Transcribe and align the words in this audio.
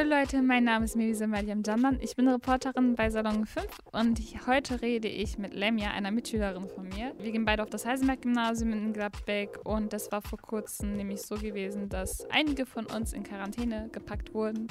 Hallo 0.00 0.16
Leute, 0.16 0.40
mein 0.40 0.64
Name 0.64 0.86
ist 0.86 0.96
Melisa 0.96 1.26
Mariam 1.26 1.62
Jandan. 1.62 1.98
Ich 2.00 2.16
bin 2.16 2.26
Reporterin 2.26 2.94
bei 2.94 3.10
Salon 3.10 3.44
5 3.44 3.66
und 3.92 4.18
heute 4.46 4.80
rede 4.80 5.08
ich 5.08 5.36
mit 5.36 5.52
Lemja, 5.52 5.90
einer 5.90 6.10
Mitschülerin 6.10 6.68
von 6.68 6.88
mir. 6.88 7.12
Wir 7.18 7.32
gehen 7.32 7.44
beide 7.44 7.62
auf 7.62 7.68
das 7.68 7.84
Heisenberg-Gymnasium 7.84 8.72
in 8.72 8.94
Gladbeck 8.94 9.58
und 9.64 9.92
das 9.92 10.10
war 10.10 10.22
vor 10.22 10.38
kurzem 10.38 10.96
nämlich 10.96 11.20
so 11.20 11.34
gewesen, 11.34 11.90
dass 11.90 12.24
einige 12.30 12.64
von 12.64 12.86
uns 12.86 13.12
in 13.12 13.24
Quarantäne 13.24 13.90
gepackt 13.92 14.32
wurden 14.32 14.68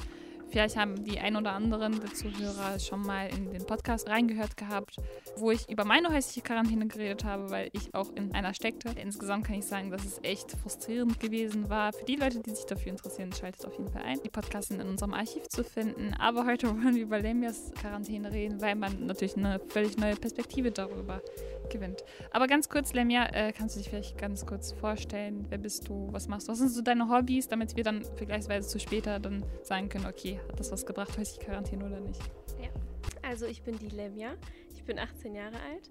Vielleicht 0.50 0.78
haben 0.78 1.04
die 1.04 1.20
ein 1.20 1.36
oder 1.36 1.54
anderen 1.54 2.00
der 2.00 2.14
Zuhörer 2.14 2.80
schon 2.80 3.02
mal 3.02 3.28
in 3.28 3.52
den 3.52 3.66
Podcast 3.66 4.10
reingehört 4.10 4.58
gehabt, 4.58 4.96
wo 5.38 5.52
ich 5.52 5.70
über 5.70 5.86
meine 5.86 6.10
häusliche 6.10 6.42
Quarantäne 6.42 6.88
geredet 6.88 7.24
habe, 7.24 7.52
weil 7.52 7.70
ich 7.74 7.94
auch 7.94 8.12
in 8.16 8.34
einer 8.34 8.54
steckte. 8.54 8.90
Insgesamt 9.00 9.46
kann 9.46 9.56
ich 9.56 9.66
sagen, 9.66 9.92
dass 9.92 10.06
es 10.06 10.20
echt 10.24 10.52
frustrierend 10.52 11.20
gewesen 11.20 11.70
war. 11.70 11.94
Für 11.94 12.06
die 12.06 12.16
Leute, 12.16 12.40
die 12.40 12.50
sich 12.50 12.66
dafür 12.66 12.92
interessieren, 12.92 13.32
schaltet 13.32 13.66
auf 13.66 13.78
jeden 13.78 13.92
Fall 13.92 14.02
ein. 14.02 14.20
Die 14.24 14.30
Podcasts 14.30 14.70
sind 14.70 14.82
in 14.82 14.88
unserem 14.88 15.14
Archiv 15.14 15.48
zu 15.50 15.64
finden. 15.64 16.14
Aber 16.16 16.46
heute 16.46 16.68
wollen 16.70 16.96
wir 16.96 17.04
über 17.04 17.20
Lemias 17.20 17.72
Quarantäne 17.80 18.32
reden, 18.32 18.60
weil 18.60 18.76
man 18.76 19.06
natürlich 19.06 19.38
eine 19.38 19.60
völlig 19.68 19.98
neue 19.98 20.16
Perspektive 20.16 20.72
darüber 20.72 21.22
gewinnt. 21.70 22.04
Aber 22.32 22.48
ganz 22.48 22.68
kurz, 22.68 22.94
Lemia, 22.94 23.28
äh, 23.34 23.54
kannst 23.54 23.76
du 23.76 23.80
dich 23.80 23.90
vielleicht 23.90 24.18
ganz 24.18 24.46
kurz 24.46 24.72
vorstellen? 24.72 25.46
Wer 25.50 25.60
bist 25.60 25.88
du? 25.88 26.10
Was 26.12 26.28
machst 26.28 26.48
du? 26.48 26.52
Was 26.52 26.60
sind 26.60 26.70
so 26.70 26.82
deine 26.82 27.10
Hobbys, 27.10 27.48
damit 27.48 27.76
wir 27.76 27.84
dann 27.84 28.04
vergleichsweise 28.04 28.68
zu 28.68 28.80
später 28.80 29.20
dann 29.20 29.46
sagen 29.64 29.90
können, 29.90 30.08
okay, 30.08 30.39
hat 30.48 30.60
das 30.60 30.72
was 30.72 30.86
gebracht, 30.86 31.18
häusliche 31.18 31.46
Quarantäne 31.46 31.86
oder 31.86 32.00
nicht? 32.00 32.22
Ja, 32.62 32.70
also 33.22 33.46
ich 33.46 33.64
bin 33.64 33.78
die 33.78 33.90
Lemia. 33.90 34.32
Ich 34.74 34.84
bin 34.84 35.00
18 35.00 35.36
Jahre 35.36 35.58
alt 35.58 35.90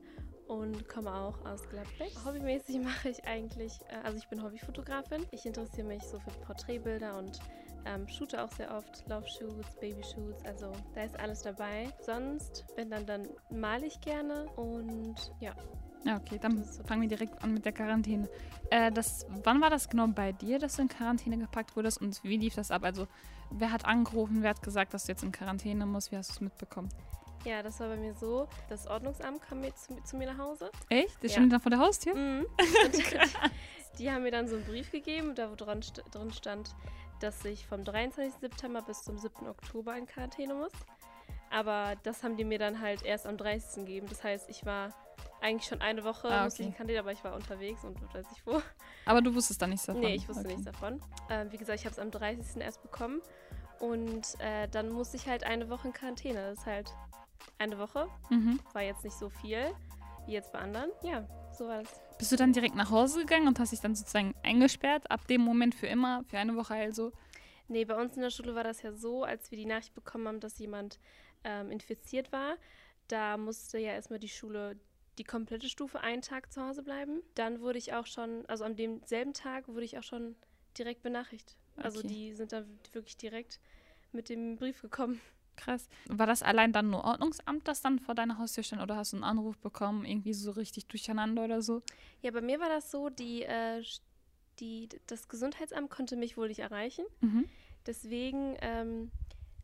und 0.49 0.89
komme 0.89 1.15
auch 1.15 1.45
aus 1.45 1.69
Gladbeck. 1.69 2.13
Hobbymäßig 2.25 2.79
mache 2.83 3.11
ich 3.11 3.25
eigentlich, 3.27 3.73
äh, 3.89 3.97
also 4.05 4.19
ich 4.19 4.29
bin 4.29 4.43
Hobbyfotografin. 4.43 5.27
Ich 5.31 5.47
interessiere 5.47 5.87
mich 5.87 6.03
so 6.03 6.19
für 6.19 6.31
Porträtbilder 6.45 7.19
und 7.19 7.39
ähm, 7.87 8.09
shoote 8.09 8.43
auch 8.43 8.51
sehr 8.51 8.75
oft 8.75 9.09
Love-Shoots, 9.09 9.77
Baby-Shoots, 9.81 10.45
also 10.45 10.73
da 10.95 11.05
ist 11.05 11.19
alles 11.19 11.43
dabei. 11.43 11.93
Sonst, 12.01 12.65
wenn 12.77 12.91
dann, 12.91 13.07
dann 13.07 13.29
male 13.51 13.87
ich 13.87 14.01
gerne 14.01 14.47
und 14.57 15.33
ja. 15.41 15.55
Ja, 16.05 16.17
okay, 16.17 16.39
dann 16.41 16.65
fangen 16.87 17.03
wir 17.03 17.09
direkt 17.09 17.43
an 17.43 17.53
mit 17.53 17.65
der 17.65 17.73
Quarantäne. 17.73 18.29
Äh, 18.71 18.93
das, 18.93 19.27
wann 19.45 19.61
war 19.61 19.71
das 19.71 19.89
genau 19.89 20.07
bei 20.09 20.33
dir, 20.33 20.59
dass 20.59 20.77
du 20.77 20.83
in 20.83 20.89
Quarantäne 20.89 21.39
gepackt 21.39 21.77
wurdest 21.77 22.01
und 22.01 22.23
wie 22.23 22.37
lief 22.37 22.55
das 22.55 22.71
ab? 22.71 22.85
Also, 22.85 23.07
wer 23.51 23.73
hat 23.73 23.85
angerufen, 23.85 24.43
wer 24.43 24.51
hat 24.51 24.63
gesagt, 24.63 24.95
dass 24.95 25.07
du 25.07 25.13
jetzt 25.13 25.23
in 25.23 25.33
Quarantäne 25.33 25.87
musst? 25.87 26.13
Wie 26.13 26.17
hast 26.17 26.31
du 26.31 26.35
es 26.35 26.41
mitbekommen? 26.41 26.89
Ja, 27.45 27.63
das 27.63 27.81
war 27.81 27.89
bei 27.89 27.97
mir 27.97 28.15
so. 28.15 28.49
Das 28.69 28.87
Ordnungsamt 28.87 29.43
kam 29.43 29.61
mir 29.61 29.75
zu, 29.75 29.97
zu 30.03 30.17
mir 30.17 30.27
nach 30.27 30.39
Hause. 30.39 30.71
Echt? 30.89 31.17
Das 31.23 31.33
ja. 31.33 31.39
stand 31.39 31.53
da 31.53 31.59
vor 31.59 31.71
der 31.71 31.79
Haustür? 31.79 32.15
Mhm. 32.15 32.47
die, 32.93 33.05
die 33.99 34.11
haben 34.11 34.23
mir 34.23 34.31
dann 34.31 34.49
so 34.49 34.57
einen 34.57 34.65
Brief 34.65 34.91
gegeben, 34.91 35.35
da 35.35 35.51
wo 35.51 35.55
dran, 35.55 35.81
drin 36.11 36.33
stand, 36.33 36.75
dass 37.21 37.45
ich 37.45 37.67
vom 37.67 37.85
23. 37.85 38.41
September 38.41 38.83
bis 38.83 39.03
zum 39.03 39.19
7. 39.19 39.47
Oktober 39.49 39.97
in 39.97 40.07
Quarantäne 40.07 40.55
muss. 40.55 40.73
Aber 41.51 41.95
das 42.03 42.23
haben 42.23 42.37
die 42.37 42.45
mir 42.45 42.59
dann 42.59 42.81
halt 42.81 43.03
erst 43.03 43.27
am 43.27 43.37
30. 43.37 43.87
gegeben. 43.87 44.07
Das 44.09 44.23
heißt, 44.23 44.51
ich 44.51 44.67
war 44.67 44.93
eigentlich 45.41 45.69
schon 45.69 45.81
eine 45.81 46.05
Woche 46.05 46.29
ah, 46.29 46.47
okay. 46.47 46.65
in 46.65 46.73
Quarantäne, 46.73 47.01
aber 47.01 47.13
ich 47.13 47.23
war 47.25 47.35
unterwegs 47.35 47.85
und 47.85 48.01
weiß 48.15 48.27
ich 48.35 48.47
wo. 48.47 48.61
Aber 49.07 49.23
du 49.23 49.35
wusstest 49.35 49.63
da 49.63 49.67
nichts 49.67 49.87
davon? 49.87 50.03
Nee, 50.03 50.15
ich 50.15 50.29
wusste 50.29 50.45
okay. 50.45 50.57
nichts 50.57 50.65
davon. 50.65 51.01
Ähm, 51.31 51.53
wie 51.53 51.57
gesagt, 51.57 51.79
ich 51.81 51.85
habe 51.85 51.93
es 51.93 51.99
am 51.99 52.11
30. 52.11 52.61
erst 52.61 52.83
bekommen. 52.83 53.23
Und 53.81 54.41
äh, 54.41 54.69
dann 54.69 54.91
musste 54.91 55.17
ich 55.17 55.29
halt 55.29 55.45
eine 55.45 55.71
Woche 55.71 55.89
in 55.89 55.95
Quarantäne. 55.95 56.51
Das 56.51 56.59
ist 56.59 56.67
halt 56.67 56.93
eine 57.59 57.79
Woche. 57.79 58.09
Mhm. 58.31 58.59
War 58.73 58.83
jetzt 58.83 59.05
nicht 59.05 59.17
so 59.17 59.29
viel 59.29 59.73
wie 60.27 60.33
jetzt 60.33 60.53
bei 60.53 60.59
anderen. 60.59 60.91
Ja, 61.03 61.27
so 61.57 61.67
war 61.67 61.83
das. 61.83 62.01
Bist 62.19 62.33
du 62.33 62.37
dann 62.37 62.53
direkt 62.53 62.75
nach 62.75 62.91
Hause 62.91 63.21
gegangen 63.21 63.49
und 63.49 63.59
hast 63.59 63.73
dich 63.73 63.81
dann 63.81 63.95
sozusagen 63.95 64.35
eingesperrt, 64.43 65.11
ab 65.11 65.27
dem 65.27 65.41
Moment 65.41 65.75
für 65.75 65.87
immer, 65.87 66.25
für 66.29 66.39
eine 66.39 66.55
Woche 66.57 66.75
also? 66.75 67.13
Nee, 67.69 67.85
bei 67.85 67.95
uns 67.95 68.17
in 68.17 68.23
der 68.23 68.31
Schule 68.31 68.55
war 68.55 68.65
das 68.65 68.83
ja 68.83 68.93
so, 68.93 69.25
als 69.25 69.51
wir 69.51 69.59
die 69.59 69.67
Nachricht 69.67 69.95
bekommen 69.95 70.27
haben, 70.29 70.41
dass 70.41 70.59
jemand 70.59 70.99
ähm, 71.45 71.71
infiziert 71.71 72.33
war. 72.33 72.57
Da 73.09 73.37
musste 73.37 73.79
ja 73.79 73.93
erstmal 73.93 74.19
die 74.19 74.29
Schule 74.29 74.79
die 75.19 75.25
komplette 75.25 75.69
Stufe 75.69 76.01
einen 76.01 76.23
Tag 76.23 76.53
zu 76.53 76.63
Hause 76.63 76.83
bleiben. 76.83 77.23
Dann 77.35 77.61
wurde 77.61 77.79
ich 77.79 77.93
auch 77.93 78.07
schon, 78.07 78.47
also 78.47 78.65
an 78.65 78.77
demselben 78.77 79.35
Tag 79.35 79.69
wurde 79.69 79.85
ich 79.85 79.99
auch 79.99 80.03
schon 80.03 80.37
direkt 80.77 81.03
benachrichtigt. 81.03 81.59
Also 81.77 82.01
okay. 82.01 82.09
die 82.09 82.33
sind 82.35 82.53
dann 82.53 82.79
wirklich 82.93 83.17
direkt 83.17 83.61
mit 84.13 84.29
dem 84.29 84.57
Brief 84.57 84.81
gekommen. 84.81 85.21
Krass. 85.57 85.89
War 86.07 86.27
das 86.27 86.43
allein 86.43 86.73
dann 86.73 86.91
nur 86.91 87.05
Ordnungsamt, 87.05 87.67
das 87.67 87.81
dann 87.81 87.99
vor 87.99 88.15
deiner 88.15 88.39
Haustür 88.39 88.63
stand 88.63 88.81
oder 88.81 88.97
hast 88.97 89.13
du 89.13 89.17
einen 89.17 89.25
Anruf 89.25 89.59
bekommen, 89.59 90.05
irgendwie 90.05 90.33
so 90.33 90.53
richtig 90.53 90.87
durcheinander 90.87 91.45
oder 91.45 91.63
so? 91.63 91.83
Ja, 92.23 92.31
bei 92.31 92.41
mir 92.41 92.61
war 92.61 92.69
das 92.69 92.93
so, 92.93 93.09
die, 93.09 93.43
äh, 93.43 93.83
die, 94.61 94.89
das 95.09 95.29
Gesundheitsamt 95.29 95.91
konnte 95.91 96.17
mich 96.17 96.37
wohl 96.37 96.49
nicht 96.49 96.61
erreichen. 96.61 97.05
Mhm. 97.21 97.49
Deswegen 97.87 98.57
ähm, 98.61 99.11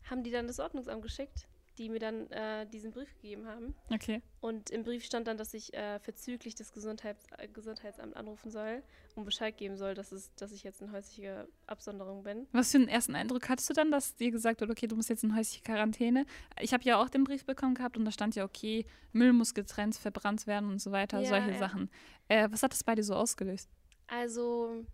haben 0.09 0.23
die 0.23 0.31
dann 0.31 0.47
das 0.47 0.59
Ordnungsamt 0.59 1.01
geschickt 1.01 1.47
die 1.77 1.89
mir 1.89 1.99
dann 1.99 2.29
äh, 2.31 2.65
diesen 2.67 2.91
Brief 2.91 3.13
gegeben 3.15 3.47
haben. 3.47 3.75
Okay. 3.93 4.21
Und 4.41 4.69
im 4.69 4.83
Brief 4.83 5.03
stand 5.03 5.27
dann, 5.27 5.37
dass 5.37 5.53
ich 5.53 5.73
äh, 5.73 5.99
verzüglich 5.99 6.55
das 6.55 6.71
Gesundheits 6.71 7.25
äh, 7.37 7.47
Gesundheitsamt 7.47 8.15
anrufen 8.15 8.51
soll 8.51 8.83
und 9.15 9.25
Bescheid 9.25 9.57
geben 9.57 9.77
soll, 9.77 9.93
dass, 9.93 10.11
es, 10.11 10.33
dass 10.35 10.51
ich 10.51 10.63
jetzt 10.63 10.81
in 10.81 10.91
häuslicher 10.91 11.47
Absonderung 11.67 12.23
bin. 12.23 12.47
Was 12.51 12.71
für 12.71 12.77
einen 12.77 12.87
ersten 12.87 13.15
Eindruck 13.15 13.49
hattest 13.49 13.69
du 13.69 13.73
dann, 13.73 13.91
dass 13.91 14.15
dir 14.15 14.31
gesagt 14.31 14.61
wurde, 14.61 14.71
okay, 14.71 14.87
du 14.87 14.95
musst 14.95 15.09
jetzt 15.09 15.23
in 15.23 15.35
häusliche 15.35 15.63
Quarantäne? 15.63 16.25
Ich 16.61 16.73
habe 16.73 16.83
ja 16.83 17.01
auch 17.01 17.09
den 17.09 17.23
Brief 17.23 17.45
bekommen 17.45 17.75
gehabt 17.75 17.97
und 17.97 18.05
da 18.05 18.11
stand 18.11 18.35
ja, 18.35 18.43
okay, 18.43 18.85
Müll 19.11 19.33
muss 19.33 19.53
getrennt, 19.53 19.95
verbrannt 19.95 20.47
werden 20.47 20.69
und 20.69 20.79
so 20.79 20.91
weiter, 20.91 21.19
ja, 21.19 21.29
solche 21.29 21.51
ja. 21.51 21.57
Sachen. 21.57 21.89
Äh, 22.27 22.49
was 22.51 22.63
hat 22.63 22.71
das 22.71 22.83
bei 22.83 22.95
dir 22.95 23.03
so 23.03 23.15
ausgelöst? 23.15 23.69
Also 24.07 24.85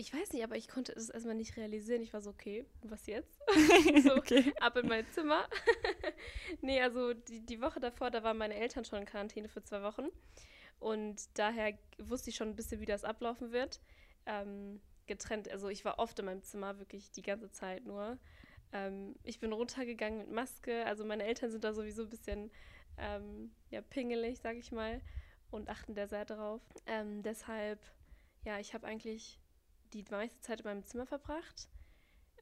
ich 0.00 0.14
weiß 0.14 0.32
nicht, 0.32 0.42
aber 0.42 0.56
ich 0.56 0.66
konnte 0.66 0.92
es 0.92 1.10
erstmal 1.10 1.34
nicht 1.34 1.58
realisieren. 1.58 2.00
Ich 2.00 2.14
war 2.14 2.22
so, 2.22 2.30
okay, 2.30 2.64
was 2.82 3.06
jetzt? 3.06 3.38
so, 4.02 4.16
okay. 4.16 4.50
ab 4.58 4.74
in 4.78 4.88
mein 4.88 5.06
Zimmer. 5.08 5.46
nee, 6.62 6.80
also 6.80 7.12
die, 7.12 7.44
die 7.44 7.60
Woche 7.60 7.80
davor, 7.80 8.10
da 8.10 8.22
waren 8.22 8.38
meine 8.38 8.54
Eltern 8.54 8.86
schon 8.86 9.00
in 9.00 9.04
Quarantäne 9.04 9.50
für 9.50 9.62
zwei 9.62 9.82
Wochen. 9.82 10.06
Und 10.78 11.38
daher 11.38 11.78
wusste 11.98 12.30
ich 12.30 12.36
schon 12.36 12.48
ein 12.48 12.56
bisschen, 12.56 12.80
wie 12.80 12.86
das 12.86 13.04
ablaufen 13.04 13.52
wird. 13.52 13.78
Ähm, 14.24 14.80
getrennt, 15.06 15.50
also 15.50 15.68
ich 15.68 15.84
war 15.84 15.98
oft 15.98 16.18
in 16.18 16.24
meinem 16.24 16.42
Zimmer, 16.42 16.78
wirklich 16.78 17.10
die 17.10 17.22
ganze 17.22 17.50
Zeit 17.50 17.84
nur. 17.84 18.18
Ähm, 18.72 19.16
ich 19.22 19.38
bin 19.38 19.52
runtergegangen 19.52 20.18
mit 20.20 20.30
Maske. 20.30 20.86
Also 20.86 21.04
meine 21.04 21.24
Eltern 21.24 21.50
sind 21.50 21.62
da 21.62 21.74
sowieso 21.74 22.04
ein 22.04 22.08
bisschen 22.10 22.50
ähm, 22.96 23.52
ja, 23.68 23.82
pingelig, 23.82 24.40
sag 24.40 24.56
ich 24.56 24.72
mal, 24.72 25.02
und 25.50 25.68
achten 25.68 25.94
da 25.94 26.06
sehr 26.06 26.24
drauf. 26.24 26.62
Ähm, 26.86 27.22
deshalb, 27.22 27.78
ja, 28.46 28.58
ich 28.58 28.72
habe 28.72 28.86
eigentlich 28.86 29.38
die 29.92 30.04
meiste 30.10 30.40
Zeit 30.40 30.60
in 30.60 30.66
meinem 30.66 30.84
Zimmer 30.84 31.06
verbracht. 31.06 31.68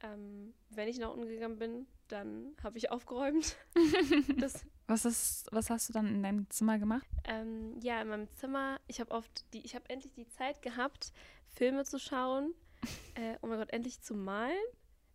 Ähm, 0.01 0.53
wenn 0.69 0.87
ich 0.87 0.97
nach 0.97 1.11
unten 1.11 1.27
gegangen 1.27 1.57
bin, 1.57 1.87
dann 2.07 2.55
habe 2.63 2.77
ich 2.77 2.91
aufgeräumt. 2.91 3.57
was, 4.87 5.05
ist, 5.05 5.47
was 5.51 5.69
hast 5.69 5.89
du 5.89 5.93
dann 5.93 6.07
in 6.07 6.23
deinem 6.23 6.49
Zimmer 6.49 6.79
gemacht? 6.79 7.07
Ähm, 7.25 7.79
ja, 7.81 8.01
in 8.01 8.07
meinem 8.07 8.33
Zimmer, 8.35 8.79
ich 8.87 8.99
habe 8.99 9.11
oft, 9.11 9.45
die, 9.53 9.65
ich 9.65 9.75
habe 9.75 9.89
endlich 9.89 10.13
die 10.13 10.27
Zeit 10.29 10.61
gehabt, 10.61 11.11
Filme 11.47 11.85
zu 11.85 11.99
schauen. 11.99 12.53
Äh, 13.15 13.37
oh 13.41 13.47
mein 13.47 13.57
Gott, 13.57 13.71
endlich 13.71 13.99
zu 13.99 14.13
malen. 14.13 14.55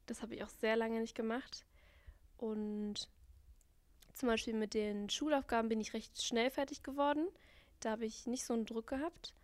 Das 0.04 0.20
habe 0.20 0.34
ich 0.34 0.44
auch 0.44 0.50
sehr 0.50 0.76
lange 0.76 1.00
nicht 1.00 1.14
gemacht. 1.14 1.64
Und 2.36 3.08
zum 4.12 4.28
Beispiel 4.28 4.52
mit 4.52 4.74
den 4.74 5.08
Schulaufgaben 5.08 5.70
bin 5.70 5.80
ich 5.80 5.94
recht 5.94 6.22
schnell 6.22 6.50
fertig 6.50 6.82
geworden. 6.82 7.26
Da 7.80 7.92
habe 7.92 8.04
ich 8.04 8.26
nicht 8.26 8.44
so 8.44 8.52
einen 8.52 8.66
Druck 8.66 8.88
gehabt 8.88 9.34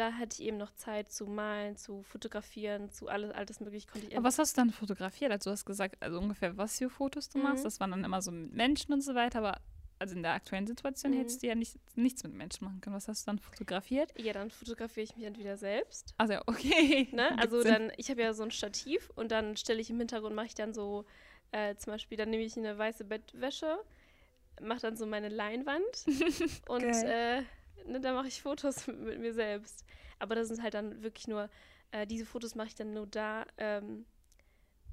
da 0.00 0.14
hatte 0.14 0.40
ich 0.40 0.48
eben 0.48 0.56
noch 0.56 0.74
Zeit 0.74 1.12
zu 1.12 1.26
malen, 1.26 1.76
zu 1.76 2.02
fotografieren, 2.02 2.90
zu 2.90 3.08
alles, 3.08 3.32
alles 3.32 3.60
mögliche 3.60 3.86
konnte 3.86 4.06
ich. 4.06 4.16
Aber 4.16 4.24
was 4.24 4.38
hast 4.38 4.56
du 4.56 4.62
dann 4.62 4.70
fotografiert? 4.70 5.30
Also 5.30 5.50
du 5.50 5.52
hast 5.52 5.66
gesagt, 5.66 6.02
also 6.02 6.18
ungefähr 6.18 6.56
was 6.56 6.78
für 6.78 6.88
Fotos 6.88 7.28
du 7.28 7.36
mhm. 7.36 7.44
machst. 7.44 7.66
Das 7.66 7.80
waren 7.80 7.90
dann 7.90 8.02
immer 8.02 8.22
so 8.22 8.30
mit 8.30 8.54
Menschen 8.54 8.94
und 8.94 9.02
so 9.02 9.14
weiter, 9.14 9.40
aber 9.40 9.60
also 9.98 10.16
in 10.16 10.22
der 10.22 10.32
aktuellen 10.32 10.66
Situation 10.66 11.12
mhm. 11.12 11.18
hättest 11.18 11.42
du 11.42 11.48
ja 11.48 11.54
nicht, 11.54 11.78
nichts 11.96 12.22
mit 12.24 12.32
Menschen 12.32 12.64
machen 12.64 12.80
können. 12.80 12.96
Was 12.96 13.08
hast 13.08 13.26
du 13.26 13.32
dann 13.32 13.38
fotografiert? 13.38 14.18
Ja, 14.18 14.32
dann 14.32 14.50
fotografiere 14.50 15.04
ich 15.04 15.14
mich 15.16 15.26
entweder 15.26 15.58
selbst. 15.58 16.14
Also 16.18 16.40
okay. 16.46 17.08
Ne? 17.12 17.38
Also 17.38 17.62
dann, 17.62 17.92
ich 17.98 18.10
habe 18.10 18.22
ja 18.22 18.32
so 18.32 18.42
ein 18.42 18.50
Stativ 18.50 19.10
und 19.16 19.30
dann 19.30 19.58
stelle 19.58 19.80
ich 19.80 19.90
im 19.90 19.98
Hintergrund, 19.98 20.34
mache 20.34 20.46
ich 20.46 20.54
dann 20.54 20.72
so, 20.72 21.04
äh, 21.52 21.74
zum 21.76 21.92
Beispiel, 21.92 22.16
dann 22.16 22.30
nehme 22.30 22.42
ich 22.42 22.56
eine 22.56 22.78
weiße 22.78 23.04
Bettwäsche, 23.04 23.78
mache 24.62 24.80
dann 24.80 24.96
so 24.96 25.04
meine 25.04 25.28
Leinwand 25.28 26.06
und 26.68 26.84
äh, 26.84 27.42
ne, 27.86 28.00
da 28.00 28.14
mache 28.14 28.28
ich 28.28 28.42
Fotos 28.42 28.86
mit, 28.86 29.20
mir 29.20 29.34
selbst. 29.34 29.84
Aber 30.18 30.34
das 30.34 30.48
sind 30.48 30.62
halt 30.62 30.74
dann 30.74 31.02
wirklich 31.02 31.28
nur, 31.28 31.48
äh, 31.92 32.06
diese 32.06 32.26
Fotos 32.26 32.54
mache 32.54 32.68
ich 32.68 32.74
dann 32.74 32.92
nur 32.92 33.06
da, 33.06 33.44
ähm, 33.56 34.06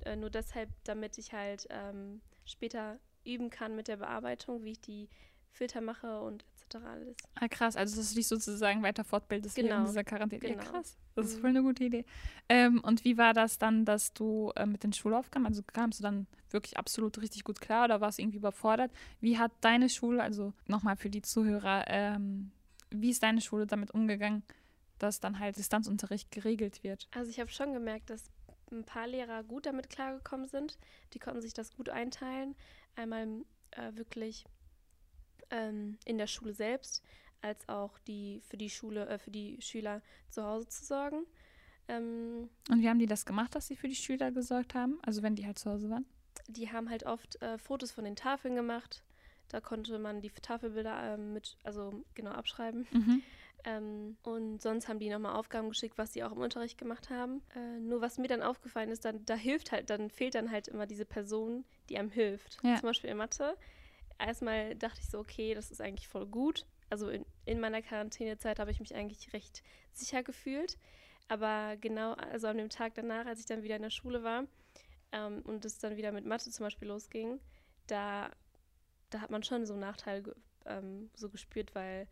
äh, 0.05 0.15
nur 0.15 0.29
deshalb, 0.29 0.69
damit 0.83 1.17
ich 1.17 1.33
halt 1.33 1.67
ähm, 1.69 2.21
später 2.45 2.99
üben 3.25 3.49
kann 3.49 3.75
mit 3.75 3.87
der 3.87 3.97
Bearbeitung, 3.97 4.63
wie 4.63 4.71
ich 4.71 4.81
die 4.81 5.09
Filter 5.51 5.81
mache 5.81 6.21
und 6.21 6.45
etc. 6.55 6.85
alles. 6.85 7.17
Ah, 7.35 7.47
krass, 7.47 7.75
also 7.75 7.95
dass 7.95 8.09
du 8.09 8.15
dich 8.15 8.27
sozusagen 8.27 8.83
weiter 8.83 9.03
fortbildest 9.03 9.55
genau. 9.55 9.69
während 9.69 9.87
dieser 9.89 10.03
Quarantäne. 10.03 10.39
Genau. 10.39 10.63
Ja, 10.63 10.69
krass, 10.69 10.97
das 11.15 11.25
mhm. 11.25 11.31
ist 11.31 11.39
voll 11.39 11.49
eine 11.49 11.63
gute 11.63 11.83
Idee. 11.83 12.05
Ähm, 12.47 12.79
und 12.81 13.03
wie 13.03 13.17
war 13.17 13.33
das 13.33 13.57
dann, 13.57 13.83
dass 13.83 14.13
du 14.13 14.51
äh, 14.55 14.65
mit 14.65 14.83
den 14.83 14.93
Schulaufgaben, 14.93 15.45
also 15.45 15.63
kamst 15.63 15.99
du 15.99 16.03
dann 16.03 16.27
wirklich 16.51 16.77
absolut 16.77 17.19
richtig 17.19 17.43
gut 17.43 17.59
klar 17.59 17.85
oder 17.85 18.01
warst 18.01 18.19
du 18.19 18.21
irgendwie 18.21 18.37
überfordert? 18.37 18.91
Wie 19.19 19.37
hat 19.37 19.51
deine 19.61 19.89
Schule, 19.89 20.21
also 20.21 20.53
nochmal 20.67 20.95
für 20.95 21.09
die 21.09 21.21
Zuhörer, 21.21 21.85
ähm, 21.87 22.51
wie 22.91 23.09
ist 23.09 23.23
deine 23.23 23.41
Schule 23.41 23.67
damit 23.67 23.91
umgegangen, 23.91 24.43
dass 24.99 25.19
dann 25.19 25.39
halt 25.39 25.57
Distanzunterricht 25.57 26.31
geregelt 26.31 26.83
wird? 26.83 27.07
Also 27.11 27.29
ich 27.29 27.39
habe 27.39 27.51
schon 27.51 27.73
gemerkt, 27.73 28.09
dass 28.09 28.23
ein 28.71 28.83
paar 28.83 29.07
Lehrer 29.07 29.43
gut 29.43 29.65
damit 29.65 29.89
klargekommen 29.89 30.47
sind. 30.47 30.77
Die 31.13 31.19
konnten 31.19 31.41
sich 31.41 31.53
das 31.53 31.71
gut 31.75 31.89
einteilen. 31.89 32.55
Einmal 32.95 33.45
äh, 33.71 33.93
wirklich 33.93 34.45
ähm, 35.51 35.97
in 36.05 36.17
der 36.17 36.27
Schule 36.27 36.53
selbst, 36.53 37.03
als 37.41 37.67
auch 37.69 37.97
die 37.99 38.41
für 38.47 38.57
die 38.57 38.69
Schule, 38.69 39.07
äh, 39.07 39.17
für 39.17 39.31
die 39.31 39.61
Schüler 39.61 40.01
zu 40.29 40.43
Hause 40.43 40.67
zu 40.67 40.83
sorgen. 40.83 41.25
Ähm, 41.87 42.49
Und 42.69 42.81
wie 42.81 42.89
haben 42.89 42.99
die 42.99 43.05
das 43.05 43.25
gemacht, 43.25 43.55
dass 43.55 43.67
sie 43.67 43.75
für 43.75 43.87
die 43.87 43.95
Schüler 43.95 44.31
gesorgt 44.31 44.75
haben? 44.75 44.99
Also 45.03 45.21
wenn 45.21 45.35
die 45.35 45.45
halt 45.45 45.59
zu 45.59 45.69
Hause 45.71 45.89
waren? 45.89 46.05
Die 46.47 46.71
haben 46.71 46.89
halt 46.89 47.05
oft 47.05 47.41
äh, 47.41 47.57
Fotos 47.57 47.91
von 47.91 48.03
den 48.03 48.15
Tafeln 48.15 48.55
gemacht. 48.55 49.03
Da 49.49 49.61
konnte 49.61 49.97
man 49.99 50.21
die 50.21 50.29
Tafelbilder 50.29 51.13
äh, 51.13 51.17
mit, 51.17 51.57
also 51.63 52.03
genau 52.15 52.31
abschreiben. 52.31 52.87
Mhm. 52.91 53.23
Ähm, 53.63 54.17
und 54.23 54.61
sonst 54.61 54.87
haben 54.87 54.99
die 54.99 55.09
nochmal 55.09 55.35
Aufgaben 55.35 55.69
geschickt, 55.69 55.97
was 55.97 56.13
sie 56.13 56.23
auch 56.23 56.31
im 56.31 56.39
Unterricht 56.39 56.77
gemacht 56.77 57.09
haben. 57.09 57.41
Äh, 57.55 57.79
nur 57.79 58.01
was 58.01 58.17
mir 58.17 58.27
dann 58.27 58.41
aufgefallen 58.41 58.89
ist, 58.89 59.05
dann 59.05 59.25
da 59.25 59.35
hilft 59.35 59.71
halt, 59.71 59.89
dann 59.89 60.09
fehlt 60.09 60.35
dann 60.35 60.51
halt 60.51 60.67
immer 60.67 60.85
diese 60.85 61.05
Person, 61.05 61.65
die 61.89 61.97
einem 61.97 62.09
hilft. 62.09 62.57
Ja. 62.63 62.75
Zum 62.75 62.87
Beispiel 62.87 63.09
in 63.09 63.17
Mathe. 63.17 63.57
Erstmal 64.19 64.75
dachte 64.75 64.99
ich 65.01 65.09
so, 65.09 65.19
okay, 65.19 65.53
das 65.53 65.71
ist 65.71 65.81
eigentlich 65.81 66.07
voll 66.07 66.25
gut. 66.25 66.65
Also 66.89 67.09
in, 67.09 67.25
in 67.45 67.59
meiner 67.59 67.81
Quarantänezeit 67.81 68.59
habe 68.59 68.71
ich 68.71 68.79
mich 68.79 68.95
eigentlich 68.95 69.33
recht 69.33 69.63
sicher 69.93 70.23
gefühlt. 70.23 70.77
Aber 71.27 71.75
genau, 71.77 72.13
also 72.13 72.47
an 72.47 72.57
dem 72.57 72.69
Tag 72.69 72.93
danach, 72.95 73.25
als 73.25 73.39
ich 73.39 73.45
dann 73.45 73.63
wieder 73.63 73.75
in 73.75 73.81
der 73.81 73.89
Schule 73.89 74.23
war 74.23 74.45
ähm, 75.11 75.41
und 75.43 75.65
es 75.65 75.77
dann 75.77 75.97
wieder 75.97 76.11
mit 76.11 76.25
Mathe 76.25 76.49
zum 76.51 76.65
Beispiel 76.65 76.87
losging, 76.87 77.39
da, 77.87 78.31
da 79.09 79.21
hat 79.21 79.29
man 79.29 79.43
schon 79.43 79.65
so 79.65 79.73
einen 79.73 79.81
Nachteil 79.81 80.23
ähm, 80.65 81.09
so 81.15 81.29
gespürt, 81.29 81.75
weil 81.75 82.07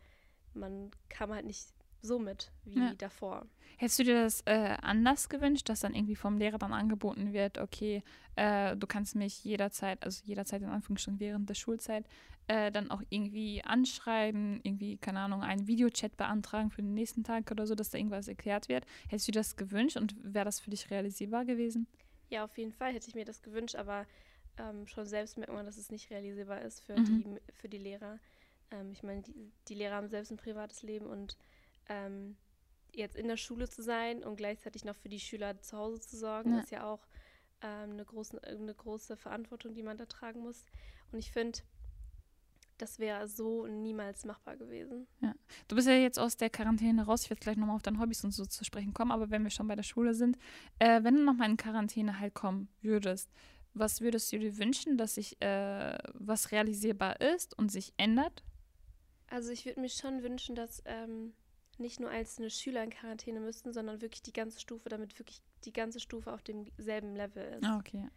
man 0.54 0.90
kam 1.08 1.32
halt 1.32 1.46
nicht 1.46 1.68
so 2.02 2.18
mit 2.18 2.52
wie 2.64 2.78
ja. 2.78 2.94
davor. 2.94 3.46
Hättest 3.78 3.98
du 3.98 4.04
dir 4.04 4.22
das 4.22 4.40
äh, 4.46 4.76
anders 4.80 5.28
gewünscht, 5.28 5.68
dass 5.68 5.80
dann 5.80 5.94
irgendwie 5.94 6.16
vom 6.16 6.38
Lehrer 6.38 6.58
dann 6.58 6.72
angeboten 6.72 7.32
wird, 7.32 7.58
okay, 7.58 8.02
äh, 8.36 8.76
du 8.76 8.86
kannst 8.86 9.16
mich 9.16 9.44
jederzeit, 9.44 10.02
also 10.02 10.22
jederzeit 10.24 10.62
in 10.62 10.68
Anführungsstrichen 10.68 11.20
während 11.20 11.48
der 11.48 11.54
Schulzeit, 11.54 12.06
äh, 12.46 12.70
dann 12.70 12.90
auch 12.90 13.02
irgendwie 13.10 13.62
anschreiben, 13.64 14.60
irgendwie, 14.62 14.96
keine 14.96 15.20
Ahnung, 15.20 15.42
einen 15.42 15.66
Videochat 15.66 16.16
beantragen 16.16 16.70
für 16.70 16.80
den 16.80 16.94
nächsten 16.94 17.24
Tag 17.24 17.50
oder 17.50 17.66
so, 17.66 17.74
dass 17.74 17.90
da 17.90 17.98
irgendwas 17.98 18.28
erklärt 18.28 18.68
wird. 18.68 18.86
Hättest 19.08 19.28
du 19.28 19.32
dir 19.32 19.40
das 19.40 19.56
gewünscht 19.56 19.96
und 19.96 20.14
wäre 20.22 20.44
das 20.44 20.60
für 20.60 20.70
dich 20.70 20.90
realisierbar 20.90 21.44
gewesen? 21.44 21.86
Ja, 22.30 22.44
auf 22.44 22.56
jeden 22.56 22.72
Fall 22.72 22.92
hätte 22.92 23.08
ich 23.08 23.14
mir 23.14 23.24
das 23.24 23.42
gewünscht, 23.42 23.76
aber 23.76 24.06
ähm, 24.58 24.86
schon 24.86 25.06
selbst 25.06 25.36
merkt 25.36 25.52
man, 25.52 25.66
dass 25.66 25.76
es 25.76 25.90
nicht 25.90 26.10
realisierbar 26.10 26.62
ist 26.62 26.80
für, 26.80 26.98
mhm. 26.98 27.04
die, 27.04 27.52
für 27.52 27.68
die 27.68 27.78
Lehrer. 27.78 28.18
Ähm, 28.70 28.92
ich 28.92 29.02
meine, 29.02 29.22
die, 29.22 29.52
die, 29.68 29.74
Lehrer 29.74 29.96
haben 29.96 30.08
selbst 30.08 30.30
ein 30.30 30.36
privates 30.36 30.82
Leben 30.82 31.06
und 31.06 31.36
ähm, 31.88 32.36
jetzt 32.92 33.16
in 33.16 33.28
der 33.28 33.36
Schule 33.36 33.68
zu 33.68 33.82
sein 33.82 34.24
und 34.24 34.36
gleichzeitig 34.36 34.84
noch 34.84 34.96
für 34.96 35.08
die 35.08 35.20
Schüler 35.20 35.60
zu 35.60 35.76
Hause 35.76 36.00
zu 36.00 36.16
sorgen, 36.16 36.54
ja. 36.54 36.60
ist 36.60 36.70
ja 36.70 36.84
auch 36.84 37.06
ähm, 37.62 37.92
eine, 37.92 38.04
große, 38.04 38.42
eine 38.42 38.74
große 38.74 39.16
Verantwortung, 39.16 39.74
die 39.74 39.82
man 39.82 39.96
da 39.96 40.06
tragen 40.06 40.40
muss. 40.40 40.64
Und 41.12 41.18
ich 41.18 41.30
finde, 41.30 41.58
das 42.78 42.98
wäre 42.98 43.26
so 43.28 43.66
niemals 43.66 44.24
machbar 44.24 44.56
gewesen. 44.56 45.06
Ja. 45.20 45.34
Du 45.68 45.76
bist 45.76 45.88
ja 45.88 45.94
jetzt 45.94 46.18
aus 46.18 46.36
der 46.36 46.50
Quarantäne 46.50 47.04
raus. 47.06 47.22
Ich 47.24 47.30
werde 47.30 47.40
gleich 47.40 47.56
nochmal 47.56 47.76
auf 47.76 47.82
deine 47.82 47.98
Hobbys 47.98 48.24
und 48.24 48.32
so 48.32 48.44
zu 48.44 48.64
sprechen 48.64 48.92
kommen, 48.92 49.12
aber 49.12 49.30
wenn 49.30 49.42
wir 49.42 49.50
schon 49.50 49.68
bei 49.68 49.76
der 49.76 49.82
Schule 49.82 50.14
sind, 50.14 50.36
äh, 50.78 51.02
wenn 51.02 51.16
du 51.16 51.24
nochmal 51.24 51.48
in 51.50 51.56
Quarantäne 51.56 52.18
halt 52.18 52.34
kommen 52.34 52.68
würdest, 52.82 53.30
was 53.78 54.00
würdest 54.00 54.32
du 54.32 54.38
dir 54.38 54.56
wünschen, 54.58 54.96
dass 54.96 55.14
sich 55.14 55.40
äh, 55.40 55.98
was 56.14 56.50
realisierbar 56.52 57.20
ist 57.20 57.56
und 57.58 57.70
sich 57.70 57.92
ändert? 57.96 58.42
Also 59.28 59.50
ich 59.50 59.66
würde 59.66 59.80
mir 59.80 59.88
schon 59.88 60.22
wünschen, 60.22 60.54
dass 60.54 60.82
ähm, 60.86 61.34
nicht 61.78 62.00
nur 62.00 62.10
einzelne 62.10 62.50
Schüler 62.50 62.82
in 62.82 62.90
Quarantäne 62.90 63.40
müssten, 63.40 63.72
sondern 63.72 64.00
wirklich 64.00 64.22
die 64.22 64.32
ganze 64.32 64.60
Stufe, 64.60 64.88
damit 64.88 65.18
wirklich 65.18 65.42
die 65.64 65.72
ganze 65.72 66.00
Stufe 66.00 66.32
auf 66.32 66.42
demselben 66.42 67.14
Level 67.14 67.44
ist. 67.54 67.64
Ah, 67.64 67.78
okay. 67.78 68.08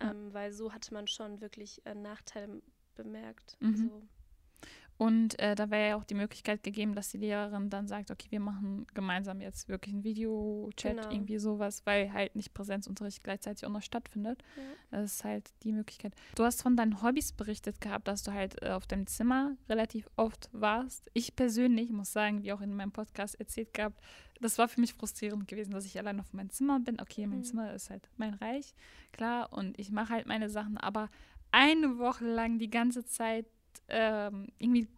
Ähm, 0.00 0.28
ja. 0.28 0.34
Weil 0.34 0.52
so 0.52 0.72
hatte 0.72 0.94
man 0.94 1.06
schon 1.06 1.40
wirklich 1.40 1.84
äh, 1.84 1.94
Nachteile 1.94 2.62
bemerkt. 2.94 3.56
Mhm. 3.60 3.76
So. 3.76 4.02
Und 4.98 5.38
äh, 5.40 5.54
da 5.54 5.70
wäre 5.70 5.88
ja 5.88 5.96
auch 5.96 6.04
die 6.04 6.14
Möglichkeit 6.14 6.62
gegeben, 6.62 6.94
dass 6.94 7.10
die 7.10 7.18
Lehrerin 7.18 7.70
dann 7.70 7.88
sagt, 7.88 8.10
okay, 8.10 8.28
wir 8.30 8.40
machen 8.40 8.86
gemeinsam 8.94 9.40
jetzt 9.40 9.68
wirklich 9.68 9.94
einen 9.94 10.04
Videochat, 10.04 10.96
genau. 10.96 11.10
irgendwie 11.10 11.38
sowas, 11.38 11.82
weil 11.86 12.12
halt 12.12 12.36
nicht 12.36 12.54
Präsenzunterricht 12.54 13.24
gleichzeitig 13.24 13.66
auch 13.66 13.70
noch 13.70 13.82
stattfindet. 13.82 14.42
Ja. 14.56 15.00
Das 15.00 15.14
ist 15.14 15.24
halt 15.24 15.50
die 15.64 15.72
Möglichkeit. 15.72 16.14
Du 16.36 16.44
hast 16.44 16.62
von 16.62 16.76
deinen 16.76 17.02
Hobbys 17.02 17.32
berichtet 17.32 17.80
gehabt, 17.80 18.06
dass 18.06 18.22
du 18.22 18.32
halt 18.32 18.62
äh, 18.62 18.70
auf 18.70 18.86
deinem 18.86 19.06
Zimmer 19.06 19.56
relativ 19.68 20.08
oft 20.16 20.48
warst. 20.52 21.10
Ich 21.14 21.34
persönlich 21.34 21.90
muss 21.90 22.12
sagen, 22.12 22.42
wie 22.42 22.52
auch 22.52 22.60
in 22.60 22.74
meinem 22.74 22.92
Podcast 22.92 23.40
erzählt 23.40 23.74
gehabt, 23.74 24.00
das 24.40 24.58
war 24.58 24.68
für 24.68 24.80
mich 24.80 24.94
frustrierend 24.94 25.48
gewesen, 25.48 25.72
dass 25.72 25.86
ich 25.86 25.98
allein 25.98 26.20
auf 26.20 26.32
meinem 26.32 26.50
Zimmer 26.50 26.80
bin. 26.80 27.00
Okay, 27.00 27.26
mein 27.26 27.38
mhm. 27.38 27.44
Zimmer 27.44 27.72
ist 27.72 27.90
halt 27.90 28.08
mein 28.16 28.34
Reich, 28.34 28.74
klar, 29.12 29.52
und 29.52 29.78
ich 29.78 29.90
mache 29.90 30.14
halt 30.14 30.26
meine 30.26 30.50
Sachen, 30.50 30.76
aber 30.78 31.08
eine 31.52 31.98
Woche 31.98 32.24
lang 32.24 32.58
die 32.58 32.70
ganze 32.70 33.04
Zeit 33.04 33.46
ähm, 33.88 34.48
irgendwie 34.58 34.88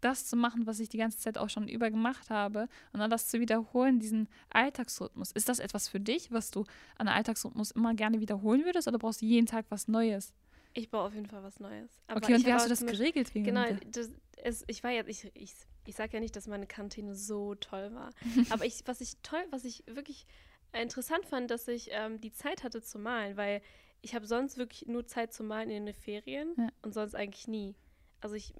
das 0.00 0.26
zu 0.26 0.36
machen, 0.36 0.66
was 0.66 0.80
ich 0.80 0.88
die 0.88 0.98
ganze 0.98 1.18
Zeit 1.18 1.38
auch 1.38 1.50
schon 1.50 1.68
über 1.68 1.90
gemacht 1.90 2.30
habe 2.30 2.68
und 2.92 3.00
dann 3.00 3.10
das 3.10 3.28
zu 3.28 3.40
wiederholen, 3.40 4.00
diesen 4.00 4.28
Alltagsrhythmus. 4.50 5.32
Ist 5.32 5.48
das 5.48 5.58
etwas 5.58 5.88
für 5.88 6.00
dich, 6.00 6.32
was 6.32 6.50
du 6.50 6.64
an 6.96 7.08
Alltagsrhythmus 7.08 7.72
immer 7.72 7.94
gerne 7.94 8.20
wiederholen 8.20 8.64
würdest 8.64 8.88
oder 8.88 8.98
brauchst 8.98 9.20
du 9.22 9.26
jeden 9.26 9.46
Tag 9.46 9.66
was 9.68 9.88
Neues? 9.88 10.32
Ich 10.72 10.88
brauche 10.90 11.08
auf 11.08 11.14
jeden 11.14 11.26
Fall 11.26 11.42
was 11.42 11.58
Neues. 11.60 11.90
Aber 12.06 12.18
okay, 12.18 12.34
und 12.34 12.46
wie 12.46 12.52
hast 12.52 12.64
du 12.64 12.70
das 12.70 12.86
geregelt? 12.86 13.32
Genau, 13.34 13.64
das, 13.90 14.10
es, 14.36 14.64
ich 14.68 14.82
war 14.84 14.90
jetzt, 14.90 15.08
ich, 15.08 15.30
ich, 15.34 15.54
ich 15.84 15.96
sage 15.96 16.14
ja 16.14 16.20
nicht, 16.20 16.36
dass 16.36 16.46
meine 16.46 16.66
Kantine 16.66 17.14
so 17.14 17.54
toll 17.56 17.92
war, 17.92 18.10
aber 18.50 18.64
ich, 18.64 18.82
was 18.86 19.00
ich 19.00 19.16
toll, 19.22 19.44
was 19.50 19.64
ich 19.64 19.84
wirklich 19.86 20.26
interessant 20.72 21.26
fand, 21.26 21.50
dass 21.50 21.66
ich 21.68 21.88
ähm, 21.90 22.20
die 22.20 22.32
Zeit 22.32 22.62
hatte 22.62 22.80
zu 22.82 22.98
malen, 22.98 23.36
weil 23.36 23.60
ich 24.02 24.14
habe 24.14 24.26
sonst 24.26 24.56
wirklich 24.56 24.86
nur 24.86 25.06
Zeit 25.06 25.32
zu 25.32 25.42
malen 25.42 25.70
in 25.70 25.86
den 25.86 25.94
Ferien 25.94 26.54
ja. 26.56 26.68
und 26.82 26.94
sonst 26.94 27.14
eigentlich 27.14 27.48
nie. 27.48 27.74
Also 28.20 28.36
ich, 28.36 28.54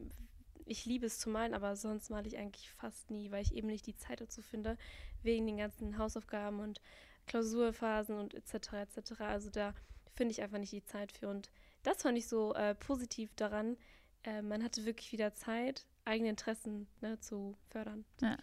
ich 0.65 0.87
liebe 0.87 1.07
es 1.07 1.19
zu 1.19 1.31
malen, 1.31 1.55
aber 1.55 1.77
sonst 1.77 2.11
male 2.11 2.27
ich 2.27 2.39
eigentlich 2.39 2.71
fast 2.71 3.11
nie, 3.11 3.31
weil 3.31 3.43
ich 3.43 3.55
eben 3.55 3.69
nicht 3.69 3.87
die 3.87 3.97
Zeit 3.97 4.21
dazu 4.21 4.43
finde, 4.43 4.77
wegen 5.23 5.47
den 5.47 5.59
ganzen 5.59 5.99
Hausaufgaben 5.99 6.61
und 6.61 6.81
Klausurphasen 7.27 8.19
und 8.19 8.35
etc. 8.35 8.73
etc. 8.73 9.21
Also 9.21 9.51
da 9.51 9.75
finde 10.13 10.33
ich 10.33 10.43
einfach 10.43 10.59
nicht 10.59 10.73
die 10.73 10.85
Zeit 10.85 11.13
für. 11.13 11.29
Und 11.29 11.51
das 11.83 12.03
fand 12.03 12.19
ich 12.19 12.27
so 12.27 12.55
äh, 12.55 12.75
positiv 12.75 13.35
daran. 13.35 13.77
Äh, 14.23 14.43
man 14.43 14.63
hatte 14.63 14.85
wirklich 14.85 15.13
wieder 15.13 15.35
Zeit, 15.35 15.87
eigene 16.05 16.31
Interessen 16.31 16.89
ne, 17.01 17.19
zu 17.21 17.57
fördern. 17.69 18.05
Ja. 18.21 18.37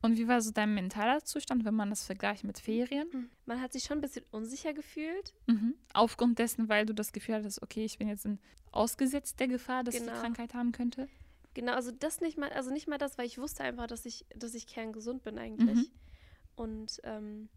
Und 0.00 0.16
wie 0.18 0.28
war 0.28 0.40
so 0.40 0.50
dein 0.50 0.74
mentaler 0.74 1.22
Zustand, 1.24 1.64
wenn 1.64 1.74
man 1.74 1.90
das 1.90 2.04
vergleicht 2.04 2.44
mit 2.44 2.58
Ferien? 2.58 3.08
Mhm. 3.12 3.30
Man 3.46 3.60
hat 3.60 3.72
sich 3.72 3.84
schon 3.84 3.98
ein 3.98 4.00
bisschen 4.00 4.24
unsicher 4.30 4.72
gefühlt. 4.72 5.34
Mhm. 5.46 5.74
Aufgrund 5.92 6.38
dessen, 6.38 6.68
weil 6.68 6.86
du 6.86 6.94
das 6.94 7.12
Gefühl 7.12 7.36
hattest, 7.36 7.62
okay, 7.62 7.84
ich 7.84 7.98
bin 7.98 8.08
jetzt 8.08 8.24
in, 8.24 8.38
ausgesetzt 8.70 9.38
der 9.40 9.48
Gefahr, 9.48 9.84
dass 9.84 9.94
genau. 9.94 10.06
ich 10.06 10.12
die 10.12 10.20
Krankheit 10.20 10.54
haben 10.54 10.72
könnte. 10.72 11.08
Genau, 11.54 11.74
also 11.74 11.90
das 11.90 12.20
nicht 12.20 12.38
mal, 12.38 12.50
also 12.50 12.70
nicht 12.70 12.88
mal 12.88 12.98
das, 12.98 13.18
weil 13.18 13.26
ich 13.26 13.38
wusste 13.38 13.62
einfach, 13.62 13.86
dass 13.86 14.06
ich, 14.06 14.24
dass 14.34 14.54
ich 14.54 14.66
kerngesund 14.66 15.22
bin 15.22 15.38
eigentlich. 15.38 15.76
Mhm. 15.76 15.90
Und 16.54 17.00
ähm, 17.04 17.48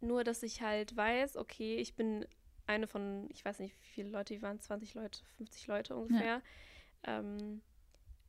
nur, 0.00 0.22
dass 0.22 0.42
ich 0.42 0.62
halt 0.62 0.96
weiß, 0.96 1.36
okay, 1.36 1.76
ich 1.76 1.94
bin 1.94 2.26
eine 2.66 2.86
von, 2.86 3.28
ich 3.30 3.44
weiß 3.44 3.58
nicht, 3.58 3.74
wie 3.82 3.86
viele 3.86 4.10
Leute, 4.10 4.34
wie 4.34 4.42
waren 4.42 4.60
20 4.60 4.94
Leute, 4.94 5.20
50 5.36 5.66
Leute 5.66 5.96
ungefähr. 5.96 6.42
Ja. 7.06 7.18
Ähm, 7.18 7.60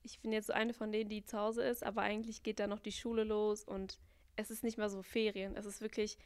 ich 0.05 0.19
bin 0.19 0.31
jetzt 0.31 0.47
so 0.47 0.53
eine 0.53 0.73
von 0.73 0.91
denen, 0.91 1.09
die 1.09 1.25
zu 1.25 1.37
Hause 1.37 1.63
ist, 1.63 1.83
aber 1.83 2.01
eigentlich 2.01 2.43
geht 2.43 2.59
da 2.59 2.67
noch 2.67 2.79
die 2.79 2.91
Schule 2.91 3.23
los 3.23 3.63
und 3.63 3.99
es 4.35 4.51
ist 4.51 4.63
nicht 4.63 4.77
mal 4.77 4.89
so 4.89 5.01
Ferien. 5.01 5.55
Es 5.55 5.65
ist 5.65 5.81
wirklich 5.81 6.17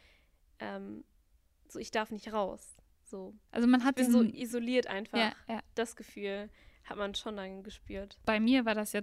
ähm, 0.60 1.04
so, 1.68 1.80
ich 1.80 1.92
darf 1.92 2.12
nicht 2.12 2.32
raus. 2.34 2.76
So. 3.06 3.34
Also 3.52 3.68
man 3.68 3.84
hat 3.84 4.00
ich 4.00 4.08
bin 4.08 4.12
so 4.12 4.22
isoliert 4.22 4.88
einfach. 4.88 5.18
Ja, 5.18 5.34
ja. 5.48 5.62
Das 5.76 5.96
Gefühl 5.96 6.50
hat 6.84 6.98
man 6.98 7.16
schon 7.16 7.38
dann 7.38 7.64
gespürt. 7.64 8.20
Bei 8.26 8.40
mir 8.40 8.66
war 8.66 8.76
das 8.76 8.92
ja 8.94 9.02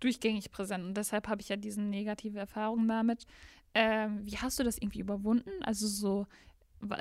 durchgängig 0.00 0.50
präsent 0.50 0.84
und 0.84 0.94
deshalb 0.96 1.28
habe 1.28 1.40
ich 1.40 1.48
ja 1.48 1.56
diese 1.56 1.80
negative 1.80 2.38
Erfahrung 2.38 2.86
damit. 2.88 3.26
Ähm, 3.74 4.24
wie 4.24 4.36
hast 4.36 4.58
du 4.58 4.64
das 4.64 4.78
irgendwie 4.78 5.00
überwunden? 5.00 5.50
Also 5.62 5.86
so 5.86 6.26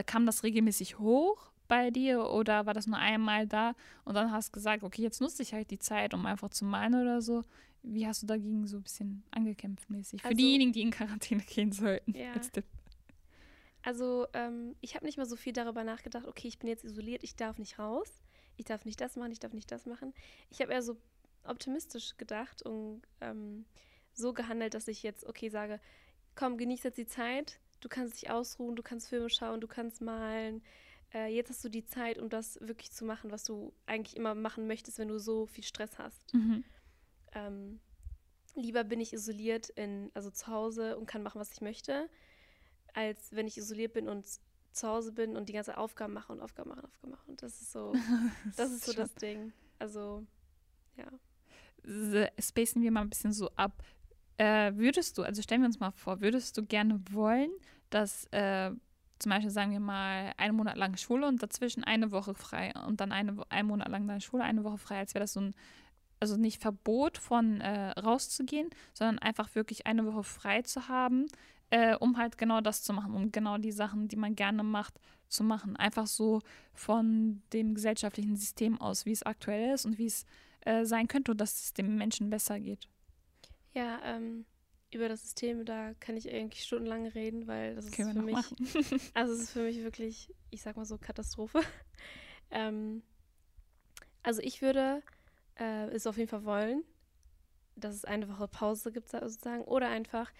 kam 0.05 0.25
das 0.25 0.43
regelmäßig 0.43 0.99
hoch? 0.99 1.50
Bei 1.71 1.89
dir 1.89 2.29
oder 2.29 2.65
war 2.65 2.73
das 2.73 2.85
nur 2.85 2.97
einmal 2.97 3.47
da 3.47 3.75
und 4.03 4.13
dann 4.15 4.29
hast 4.29 4.49
du 4.49 4.51
gesagt, 4.51 4.83
okay, 4.83 5.03
jetzt 5.03 5.21
nutze 5.21 5.41
ich 5.41 5.53
halt 5.53 5.71
die 5.71 5.79
Zeit, 5.79 6.13
um 6.13 6.25
einfach 6.25 6.49
zu 6.49 6.65
malen 6.65 6.95
oder 6.95 7.21
so? 7.21 7.45
Wie 7.81 8.05
hast 8.05 8.21
du 8.21 8.27
dagegen 8.27 8.67
so 8.67 8.75
ein 8.75 8.83
bisschen 8.83 9.23
angekämpft 9.31 9.89
mäßig? 9.89 10.21
Für 10.21 10.27
also, 10.27 10.37
diejenigen, 10.37 10.73
die 10.73 10.81
in 10.81 10.91
Quarantäne 10.91 11.43
gehen 11.43 11.71
sollten. 11.71 12.13
Ja. 12.13 12.33
Als 12.33 12.51
Tipp. 12.51 12.65
Also 13.83 14.27
ähm, 14.33 14.75
ich 14.81 14.95
habe 14.95 15.05
nicht 15.05 15.17
mal 15.17 15.25
so 15.25 15.37
viel 15.37 15.53
darüber 15.53 15.85
nachgedacht, 15.85 16.27
okay, 16.27 16.49
ich 16.49 16.59
bin 16.59 16.67
jetzt 16.67 16.83
isoliert, 16.83 17.23
ich 17.23 17.37
darf 17.37 17.57
nicht 17.57 17.79
raus, 17.79 18.21
ich 18.57 18.65
darf 18.65 18.83
nicht 18.83 18.99
das 18.99 19.15
machen, 19.15 19.31
ich 19.31 19.39
darf 19.39 19.53
nicht 19.53 19.71
das 19.71 19.85
machen. 19.85 20.13
Ich 20.49 20.59
habe 20.59 20.73
eher 20.73 20.83
so 20.83 20.97
optimistisch 21.45 22.17
gedacht 22.17 22.63
und 22.63 23.01
ähm, 23.21 23.63
so 24.11 24.33
gehandelt, 24.33 24.73
dass 24.73 24.89
ich 24.89 25.03
jetzt, 25.03 25.25
okay, 25.25 25.47
sage, 25.47 25.79
komm, 26.35 26.57
genieß 26.57 26.83
jetzt 26.83 26.97
die 26.97 27.07
Zeit, 27.07 27.61
du 27.79 27.87
kannst 27.87 28.21
dich 28.21 28.29
ausruhen, 28.29 28.75
du 28.75 28.83
kannst 28.83 29.07
Filme 29.07 29.29
schauen, 29.29 29.61
du 29.61 29.67
kannst 29.67 30.01
malen, 30.01 30.61
äh, 31.13 31.27
jetzt 31.27 31.49
hast 31.49 31.63
du 31.63 31.69
die 31.69 31.85
Zeit, 31.85 32.17
um 32.17 32.29
das 32.29 32.59
wirklich 32.61 32.91
zu 32.91 33.05
machen, 33.05 33.31
was 33.31 33.43
du 33.43 33.73
eigentlich 33.85 34.15
immer 34.15 34.35
machen 34.35 34.67
möchtest, 34.67 34.97
wenn 34.99 35.07
du 35.07 35.19
so 35.19 35.45
viel 35.45 35.63
Stress 35.63 35.97
hast. 35.99 36.33
Mhm. 36.33 36.63
Ähm, 37.33 37.79
lieber 38.55 38.83
bin 38.83 38.99
ich 38.99 39.13
isoliert 39.13 39.69
in, 39.69 40.11
also 40.13 40.29
zu 40.29 40.47
Hause 40.47 40.97
und 40.97 41.05
kann 41.05 41.23
machen, 41.23 41.39
was 41.39 41.51
ich 41.51 41.61
möchte, 41.61 42.09
als 42.93 43.33
wenn 43.33 43.47
ich 43.47 43.57
isoliert 43.57 43.93
bin 43.93 44.07
und 44.07 44.25
zu 44.71 44.87
Hause 44.87 45.11
bin 45.11 45.35
und 45.35 45.49
die 45.49 45.53
ganze 45.53 45.77
Aufgaben 45.77 46.13
mache 46.13 46.31
und 46.31 46.39
Aufgaben 46.39 46.69
mache 46.69 46.79
und 46.79 46.85
Aufgaben 46.85 47.11
mache. 47.11 47.29
Und 47.29 47.41
das 47.41 47.61
ist 47.61 47.71
so, 47.71 47.93
das 48.55 48.71
ist 48.71 48.85
so 48.85 48.93
das 48.93 49.13
Ding. 49.15 49.51
Also, 49.79 50.25
ja. 50.95 51.07
Spacen 52.39 52.81
wir 52.81 52.91
mal 52.91 53.01
ein 53.01 53.09
bisschen 53.09 53.33
so 53.33 53.49
ab. 53.55 53.83
Äh, 54.37 54.73
würdest 54.75 55.17
du, 55.17 55.23
also 55.23 55.41
stellen 55.41 55.61
wir 55.61 55.67
uns 55.67 55.79
mal 55.79 55.91
vor, 55.91 56.21
würdest 56.21 56.57
du 56.57 56.63
gerne 56.65 57.01
wollen, 57.11 57.51
dass 57.89 58.25
äh, 58.31 58.71
zum 59.21 59.29
Beispiel 59.29 59.51
sagen 59.51 59.71
wir 59.71 59.79
mal 59.79 60.33
einen 60.37 60.55
Monat 60.55 60.77
lang 60.77 60.97
Schule 60.97 61.27
und 61.27 61.41
dazwischen 61.41 61.83
eine 61.83 62.11
Woche 62.11 62.33
frei 62.33 62.73
und 62.87 63.01
dann 63.01 63.11
eine, 63.11 63.37
einen 63.49 63.67
Monat 63.67 63.89
lang 63.89 64.07
deine 64.07 64.21
Schule, 64.21 64.43
eine 64.43 64.63
Woche 64.63 64.77
frei, 64.77 64.99
als 64.99 65.13
wäre 65.13 65.23
das 65.23 65.33
so 65.33 65.41
ein, 65.41 65.55
also 66.19 66.37
nicht 66.37 66.61
Verbot 66.61 67.17
von 67.17 67.61
äh, 67.61 67.91
rauszugehen, 67.91 68.69
sondern 68.93 69.19
einfach 69.19 69.53
wirklich 69.55 69.87
eine 69.87 70.05
Woche 70.05 70.23
frei 70.23 70.61
zu 70.61 70.87
haben, 70.87 71.27
äh, 71.69 71.95
um 71.95 72.17
halt 72.17 72.37
genau 72.37 72.61
das 72.61 72.83
zu 72.83 72.93
machen, 72.93 73.13
um 73.13 73.31
genau 73.31 73.57
die 73.57 73.71
Sachen, 73.71 74.07
die 74.07 74.17
man 74.17 74.35
gerne 74.35 74.63
macht, 74.63 74.99
zu 75.27 75.43
machen. 75.43 75.75
Einfach 75.77 76.07
so 76.07 76.41
von 76.73 77.41
dem 77.53 77.75
gesellschaftlichen 77.75 78.35
System 78.35 78.79
aus, 78.79 79.05
wie 79.05 79.11
es 79.11 79.23
aktuell 79.23 79.73
ist 79.73 79.85
und 79.85 79.97
wie 79.97 80.07
es 80.07 80.25
äh, 80.61 80.85
sein 80.85 81.07
könnte, 81.07 81.35
dass 81.35 81.63
es 81.63 81.73
dem 81.73 81.95
Menschen 81.95 82.29
besser 82.29 82.59
geht. 82.59 82.87
Ja, 83.73 83.99
ähm, 84.03 84.45
über 84.93 85.09
das 85.09 85.21
System, 85.21 85.65
da 85.65 85.93
kann 85.99 86.17
ich 86.17 86.31
eigentlich 86.31 86.63
stundenlang 86.63 87.07
reden, 87.07 87.47
weil 87.47 87.75
das 87.75 87.85
ist 87.85 87.95
für 87.95 88.13
mich, 88.13 88.35
also 89.13 89.33
es 89.33 89.41
ist 89.41 89.51
für 89.51 89.63
mich 89.63 89.81
wirklich, 89.83 90.33
ich 90.49 90.61
sag 90.61 90.77
mal 90.77 90.85
so, 90.85 90.97
Katastrophe. 90.97 91.61
ähm, 92.51 93.03
also 94.23 94.41
ich 94.41 94.61
würde 94.61 95.01
äh, 95.59 95.87
es 95.89 96.07
auf 96.07 96.17
jeden 96.17 96.29
Fall 96.29 96.43
wollen, 96.43 96.83
dass 97.75 97.95
es 97.95 98.05
eine 98.05 98.27
Woche 98.29 98.47
Pause 98.47 98.91
gibt 98.91 99.09
sozusagen 99.09 99.63
oder 99.63 99.87
einfach, 99.87 100.31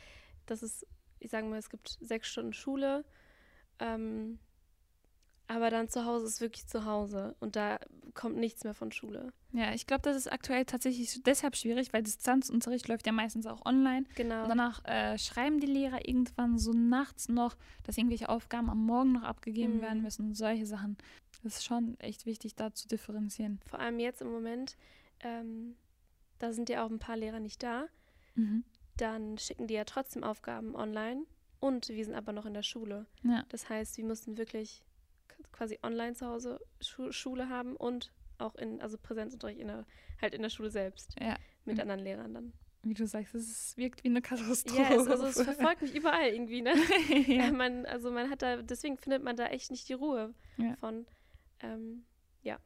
dass 0.46 0.62
es 0.62 0.86
ich 1.22 1.30
sage 1.30 1.48
mal, 1.48 1.60
es 1.60 1.70
gibt 1.70 1.98
sechs 2.02 2.28
Stunden 2.28 2.52
Schule, 2.52 3.06
ähm, 3.80 4.40
aber 5.54 5.70
dann 5.70 5.90
zu 5.90 6.06
Hause 6.06 6.26
ist 6.26 6.42
wirklich 6.42 6.68
zu 6.68 6.86
Hause 6.86 7.36
und 7.40 7.56
da 7.56 7.80
kommt 8.14 8.38
nichts 8.38 8.64
mehr 8.64 8.74
von 8.74 8.92
Schule. 8.92 9.34
Ja, 9.54 9.74
ich 9.74 9.88
glaube, 9.88 10.02
das 10.04 10.16
ist 10.16 10.32
aktuell 10.32 10.66
tatsächlich 10.66 11.22
deshalb 11.24 11.56
schwierig, 11.56 11.94
weil 11.94 12.04
Distanzunterricht 12.04 12.88
läuft 12.88 13.06
ja 13.06 13.12
meistens 13.12 13.46
auch 13.46 13.66
online. 13.66 14.06
Genau. 14.16 14.44
Und 14.44 14.50
danach 14.50 14.84
äh, 14.86 15.18
schreiben 15.18 15.60
die 15.60 15.68
Lehrer 15.68 16.08
irgendwann 16.08 16.58
so 16.58 16.72
nachts 16.72 17.30
noch, 17.30 17.56
dass 17.84 17.98
irgendwelche 17.98 18.30
Aufgaben 18.30 18.70
am 18.70 18.86
Morgen 18.86 19.14
noch 19.14 19.24
abgegeben 19.24 19.78
mhm. 19.78 19.82
werden 19.82 20.02
müssen 20.02 20.28
und 20.28 20.34
solche 20.34 20.66
Sachen. 20.66 20.98
Das 21.44 21.58
ist 21.58 21.66
schon 21.66 22.00
echt 22.00 22.26
wichtig, 22.26 22.56
da 22.56 22.74
zu 22.74 22.88
differenzieren. 22.88 23.60
Vor 23.68 23.80
allem 23.80 24.00
jetzt 24.00 24.22
im 24.22 24.32
Moment, 24.32 24.78
ähm, 25.22 25.76
da 26.40 26.54
sind 26.54 26.70
ja 26.70 26.86
auch 26.86 26.90
ein 26.90 27.00
paar 27.00 27.18
Lehrer 27.18 27.40
nicht 27.40 27.62
da. 27.64 27.86
Mhm 28.36 28.64
dann 29.02 29.38
schicken 29.38 29.68
die 29.68 29.74
ja 29.74 29.84
trotzdem 29.84 30.24
Aufgaben 30.24 30.76
online 30.76 31.26
und 31.60 31.90
wir 31.90 32.06
sind 32.06 32.14
aber 32.14 32.34
noch 32.34 32.46
in 32.46 32.54
der 32.54 32.64
Schule. 32.64 33.08
Ja. 33.24 33.46
Das 33.50 33.68
heißt, 33.68 33.98
wir 33.98 34.06
mussten 34.06 34.38
wirklich 34.38 34.84
quasi 35.52 35.80
online 35.84 36.14
zu 36.14 36.28
Hause 36.28 36.60
Schu 36.80 37.12
Schule 37.12 37.50
haben 37.50 37.76
und 37.76 38.12
auch 38.38 38.56
in, 38.56 38.82
also 38.82 38.98
Präsenzunterricht 38.98 39.60
in 39.60 39.68
der, 39.68 39.86
halt 40.22 40.34
in 40.34 40.42
der 40.42 40.50
Schule 40.50 40.72
selbst. 40.72 41.16
Ja. 41.20 41.38
Mit 41.66 41.76
mhm. 41.76 41.82
anderen 41.82 42.00
Lehrern 42.02 42.34
dann. 42.34 42.54
Wie 42.84 42.96
du 42.96 43.06
sagst, 43.06 43.36
es 43.36 43.78
wirkt 43.78 44.04
wie 44.04 44.10
eine 44.10 44.24
Katastrophe. 44.24 44.82
Ja, 44.82 44.92
yes, 44.92 45.08
also 45.08 45.28
es 45.28 45.42
verfolgt 45.44 45.84
mich 45.84 45.94
überall 45.94 46.30
irgendwie, 46.30 46.64
ne? 46.64 46.74
ja. 47.28 47.52
man, 47.52 47.86
also 47.86 48.10
man 48.10 48.32
hat 48.32 48.42
da, 48.42 48.64
deswegen 48.64 48.98
findet 48.98 49.22
man 49.22 49.36
da 49.36 49.46
echt 49.48 49.70
nicht 49.70 49.88
die 49.88 49.94
Ruhe 49.94 50.34
ja. 50.58 50.76
von. 50.78 51.06
Ähm, 51.60 52.06
ja. 52.42 52.58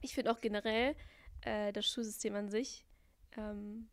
Ich 0.00 0.14
finde 0.14 0.30
auch 0.30 0.40
generell 0.40 0.94
äh, 1.40 1.72
das 1.72 1.90
Schulsystem 1.90 2.36
an 2.36 2.48
sich 2.48 2.84
ähm, 3.36 3.88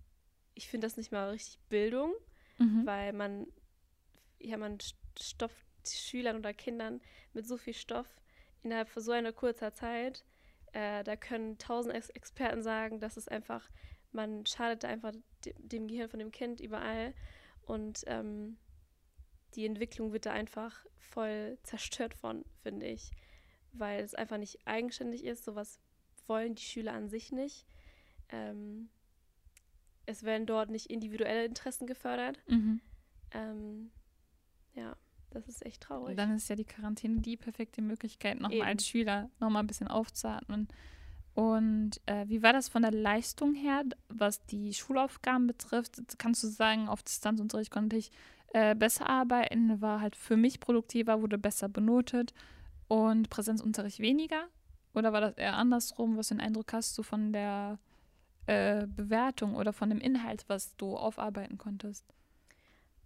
ich 0.54 0.68
finde 0.68 0.88
das 0.88 0.98
nicht 0.98 1.12
mal 1.12 1.30
richtig 1.30 1.60
Bildung, 1.70 2.14
mhm. 2.58 2.86
weil 2.86 3.14
man, 3.14 3.48
ja, 4.40 4.58
man 4.58 4.78
stopft 5.20 5.65
Schülern 5.88 6.38
oder 6.38 6.54
Kindern 6.54 7.02
mit 7.34 7.46
so 7.48 7.58
viel 7.58 7.74
Stoff 7.74 8.08
innerhalb 8.64 8.90
von 8.90 9.04
so 9.04 9.12
einer 9.12 9.34
kurzer 9.34 9.74
Zeit. 9.74 10.26
Äh, 10.74 11.04
da 11.04 11.16
können 11.16 11.58
tausend 11.58 11.96
Ex 11.96 12.10
Experten 12.10 12.64
sagen, 12.64 13.00
dass 13.00 13.18
es 13.18 13.28
einfach, 13.28 13.70
man 14.12 14.46
schadet 14.46 14.84
da 14.84 14.88
einfach 14.90 15.14
de 15.46 15.54
dem 15.58 15.88
Gehirn 15.88 16.10
von 16.10 16.20
dem 16.20 16.32
Kind 16.32 16.60
überall 16.60 17.14
und 17.62 18.04
ähm, 18.08 18.58
die 19.56 19.66
Entwicklung 19.66 20.12
wird 20.12 20.26
da 20.26 20.32
einfach 20.32 20.86
voll 20.98 21.58
zerstört 21.64 22.14
von, 22.14 22.44
finde 22.62 22.88
ich, 22.88 23.12
weil 23.72 24.04
es 24.04 24.14
einfach 24.14 24.38
nicht 24.38 24.60
eigenständig 24.68 25.24
ist. 25.24 25.46
Sowas 25.46 25.80
wollen 26.28 26.56
die 26.56 26.64
Schüler 26.64 26.94
an 26.94 27.08
sich 27.08 27.32
nicht. 27.32 27.66
Ähm, 28.30 28.90
es 30.06 30.24
werden 30.24 30.46
dort 30.46 30.70
nicht 30.70 30.88
individuelle 30.88 31.46
Interessen 31.46 31.88
gefördert. 31.88 32.40
Mhm. 32.48 32.82
Ähm, 33.32 33.92
ja, 34.74 34.96
das 35.36 35.48
ist 35.48 35.66
echt 35.66 35.82
traurig. 35.82 36.12
Und 36.12 36.18
dann 36.18 36.36
ist 36.36 36.50
ja 36.50 36.56
die 36.56 36.64
Quarantäne 36.64 37.20
die 37.20 37.38
perfekte 37.38 37.82
Möglichkeit, 37.82 38.40
nochmal 38.40 38.68
als 38.68 38.88
Schüler 38.88 39.30
nochmal 39.40 39.64
ein 39.64 39.68
bisschen 39.68 39.88
aufzuatmen. 39.88 40.68
Und 41.34 42.00
äh, 42.06 42.26
wie 42.30 42.42
war 42.42 42.54
das 42.54 42.70
von 42.70 42.82
der 42.82 42.92
Leistung 42.92 43.54
her, 43.54 43.84
was 44.08 44.46
die 44.46 44.74
Schulaufgaben 44.74 45.48
betrifft? 45.48 46.02
Kannst 46.18 46.44
du 46.44 46.48
sagen, 46.48 46.88
auf 46.88 47.04
Distanzunterricht 47.04 47.72
konnte 47.72 47.98
ich 47.98 48.12
äh, 48.54 48.74
besser 48.74 49.10
arbeiten, 49.10 49.82
war 49.82 50.00
halt 50.00 50.16
für 50.16 50.38
mich 50.38 50.62
produktiver, 50.62 51.22
wurde 51.22 51.38
besser 51.38 51.68
benotet 51.68 52.34
und 52.88 53.30
Präsenzunterricht 53.30 54.00
weniger? 54.00 54.48
Oder 54.94 55.12
war 55.12 55.20
das 55.20 55.34
eher 55.34 55.58
andersrum? 55.58 56.16
Was 56.16 56.30
für 56.30 56.36
einen 56.36 56.40
Eindruck 56.48 56.72
hast 56.72 56.98
du 56.98 57.04
von 57.04 57.34
der 57.34 57.80
äh, 58.46 58.88
Bewertung 58.88 59.56
oder 59.56 59.74
von 59.74 59.90
dem 59.90 60.00
Inhalt, 60.00 60.46
was 60.48 60.78
du 60.78 60.96
aufarbeiten 60.96 61.58
konntest? 61.58 62.06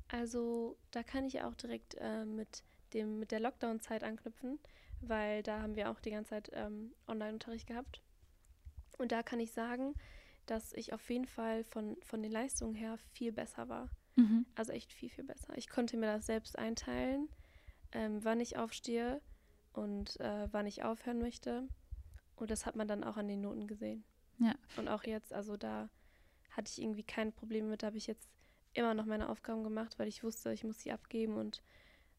Also 0.10 0.78
da 0.92 1.04
kann 1.04 1.26
ich 1.26 1.42
auch 1.42 1.56
direkt 1.56 1.96
äh, 2.00 2.26
mit 2.26 2.64
dem 2.94 3.20
mit 3.20 3.32
der 3.32 3.40
Lockdown-Zeit 3.40 4.04
anknüpfen, 4.04 4.60
weil 5.02 5.44
da 5.44 5.62
haben 5.62 5.76
wir 5.76 5.90
auch 5.90 6.00
die 6.00 6.12
ganze 6.12 6.32
Zeit 6.32 6.50
ähm, 6.54 6.94
Online-Unterricht 7.08 7.68
gehabt. 7.68 8.02
Und 8.98 9.12
da 9.12 9.24
kann 9.24 9.40
ich 9.40 9.52
sagen, 9.52 9.94
dass 10.46 10.74
ich 10.74 10.94
auf 10.94 11.10
jeden 11.10 11.28
Fall 11.28 11.64
von, 11.64 11.96
von 12.02 12.22
den 12.24 12.32
Leistungen 12.32 12.74
her 12.74 12.98
viel 13.14 13.32
besser 13.32 13.70
war. 13.70 13.90
Mhm. 14.16 14.46
Also 14.56 14.72
echt 14.72 14.92
viel, 14.92 15.10
viel 15.10 15.24
besser. 15.24 15.56
Ich 15.58 15.70
konnte 15.70 15.96
mir 15.96 16.08
das 16.08 16.26
selbst 16.26 16.58
einteilen, 16.58 17.30
ähm, 17.92 18.24
wann 18.24 18.40
ich 18.40 18.58
aufstehe 18.58 19.22
und 19.74 20.20
äh, 20.20 20.48
wann 20.52 20.66
ich 20.66 20.84
aufhören 20.84 21.20
möchte. 21.20 21.68
Und 22.36 22.50
das 22.52 22.66
hat 22.66 22.76
man 22.76 22.88
dann 22.88 23.04
auch 23.04 23.18
an 23.18 23.28
den 23.28 23.42
Noten 23.42 23.68
gesehen. 23.68 24.04
Ja. 24.40 24.56
Und 24.76 24.88
auch 24.88 25.04
jetzt, 25.04 25.34
also 25.34 25.56
da 25.56 25.90
hatte 26.52 26.72
ich 26.72 26.82
irgendwie 26.82 27.04
keine 27.04 27.32
Probleme 27.32 27.68
mit. 27.68 27.84
Da 27.84 27.88
habe 27.88 27.98
ich 27.98 28.08
jetzt 28.08 28.28
immer 28.74 28.94
noch 28.94 29.06
meine 29.06 29.30
Aufgaben 29.30 29.64
gemacht, 29.64 29.98
weil 29.98 30.08
ich 30.08 30.24
wusste, 30.24 30.54
ich 30.54 30.64
muss 30.64 30.80
sie 30.80 30.92
abgeben 30.92 31.36
und 31.36 31.62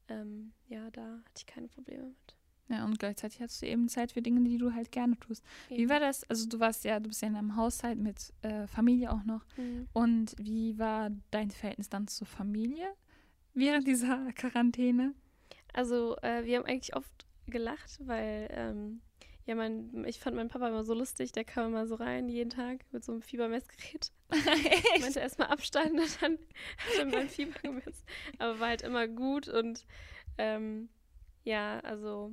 ähm, 0.08 0.52
ja, 0.68 0.90
da 0.90 1.18
hatte 1.24 1.38
ich 1.38 1.46
keine 1.46 1.68
Probleme 1.68 2.04
mit. 2.04 2.36
Ja, 2.68 2.84
und 2.84 3.00
gleichzeitig 3.00 3.40
hattest 3.40 3.62
du 3.62 3.66
eben 3.66 3.88
Zeit 3.88 4.12
für 4.12 4.22
Dinge, 4.22 4.48
die 4.48 4.56
du 4.56 4.72
halt 4.72 4.92
gerne 4.92 5.18
tust. 5.18 5.44
Eben. 5.68 5.80
Wie 5.80 5.88
war 5.88 5.98
das? 5.98 6.22
Also 6.30 6.48
du 6.48 6.60
warst 6.60 6.84
ja, 6.84 7.00
du 7.00 7.08
bist 7.08 7.20
ja 7.20 7.28
in 7.28 7.34
einem 7.34 7.56
Haushalt 7.56 7.98
mit 7.98 8.32
äh, 8.42 8.68
Familie 8.68 9.10
auch 9.10 9.24
noch. 9.24 9.44
Mhm. 9.56 9.88
Und 9.92 10.34
wie 10.38 10.78
war 10.78 11.10
dein 11.32 11.50
Verhältnis 11.50 11.88
dann 11.88 12.06
zur 12.06 12.28
Familie 12.28 12.86
während 13.54 13.88
dieser 13.88 14.32
Quarantäne? 14.36 15.14
Also 15.72 16.16
äh, 16.18 16.44
wir 16.44 16.58
haben 16.58 16.66
eigentlich 16.66 16.94
oft 16.94 17.26
gelacht, 17.46 17.98
weil 18.06 18.48
ähm, 18.52 19.00
ja, 19.46 19.54
mein, 19.54 20.04
ich 20.06 20.20
fand 20.20 20.36
meinen 20.36 20.48
Papa 20.48 20.68
immer 20.68 20.84
so 20.84 20.94
lustig, 20.94 21.32
der 21.32 21.44
kam 21.44 21.66
immer 21.66 21.86
so 21.86 21.96
rein 21.96 22.28
jeden 22.28 22.50
Tag 22.50 22.84
mit 22.92 23.04
so 23.04 23.12
einem 23.12 23.22
Fiebermessgerät. 23.22 24.12
Ich 24.94 25.00
meinte 25.02 25.20
erstmal 25.20 25.48
Abstand 25.48 25.92
und 25.92 26.22
dann 26.22 26.38
hat 26.78 26.98
er 26.98 27.06
mein 27.06 27.28
Fieber 27.28 27.58
gemessen. 27.62 28.04
Aber 28.38 28.60
war 28.60 28.68
halt 28.68 28.82
immer 28.82 29.08
gut 29.08 29.48
und 29.48 29.84
ähm, 30.38 30.88
ja, 31.44 31.80
also. 31.80 32.32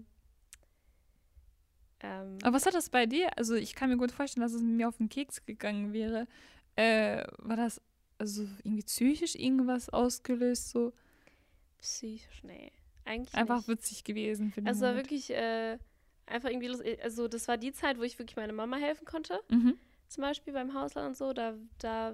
Ähm, 1.99 2.37
Aber 2.43 2.53
was 2.53 2.65
hat 2.65 2.73
das 2.73 2.89
bei 2.89 3.05
dir? 3.05 3.37
Also, 3.37 3.55
ich 3.55 3.73
kann 3.73 3.89
mir 3.89 3.97
gut 3.97 4.11
vorstellen, 4.11 4.43
dass 4.43 4.53
es 4.53 4.61
mir 4.61 4.87
auf 4.87 4.97
den 4.97 5.09
Keks 5.09 5.45
gegangen 5.45 5.93
wäre. 5.93 6.27
Äh, 6.75 7.25
war 7.39 7.55
das 7.55 7.81
also 8.19 8.43
irgendwie 8.63 8.83
psychisch 8.83 9.35
irgendwas 9.35 9.89
ausgelöst? 9.89 10.69
So? 10.69 10.93
Psychisch, 11.79 12.43
nee. 12.43 12.71
Eigentlich 13.05 13.33
Einfach 13.35 13.57
nicht. 13.57 13.67
witzig 13.69 14.03
gewesen 14.03 14.51
für 14.51 14.61
den 14.61 14.67
Also, 14.67 14.85
wirklich. 14.95 15.31
Äh, 15.31 15.79
einfach 16.27 16.49
irgendwie 16.49 16.67
lustig. 16.67 17.01
Also 17.03 17.27
das 17.27 17.47
war 17.47 17.57
die 17.57 17.71
Zeit, 17.71 17.97
wo 17.97 18.03
ich 18.03 18.19
wirklich 18.19 18.35
meiner 18.35 18.53
Mama 18.53 18.77
helfen 18.77 19.05
konnte. 19.05 19.39
Mhm. 19.49 19.77
Zum 20.07 20.21
Beispiel 20.21 20.53
beim 20.53 20.73
Haushalt 20.73 21.07
und 21.07 21.17
so. 21.17 21.33
Da, 21.33 21.55
da 21.79 22.13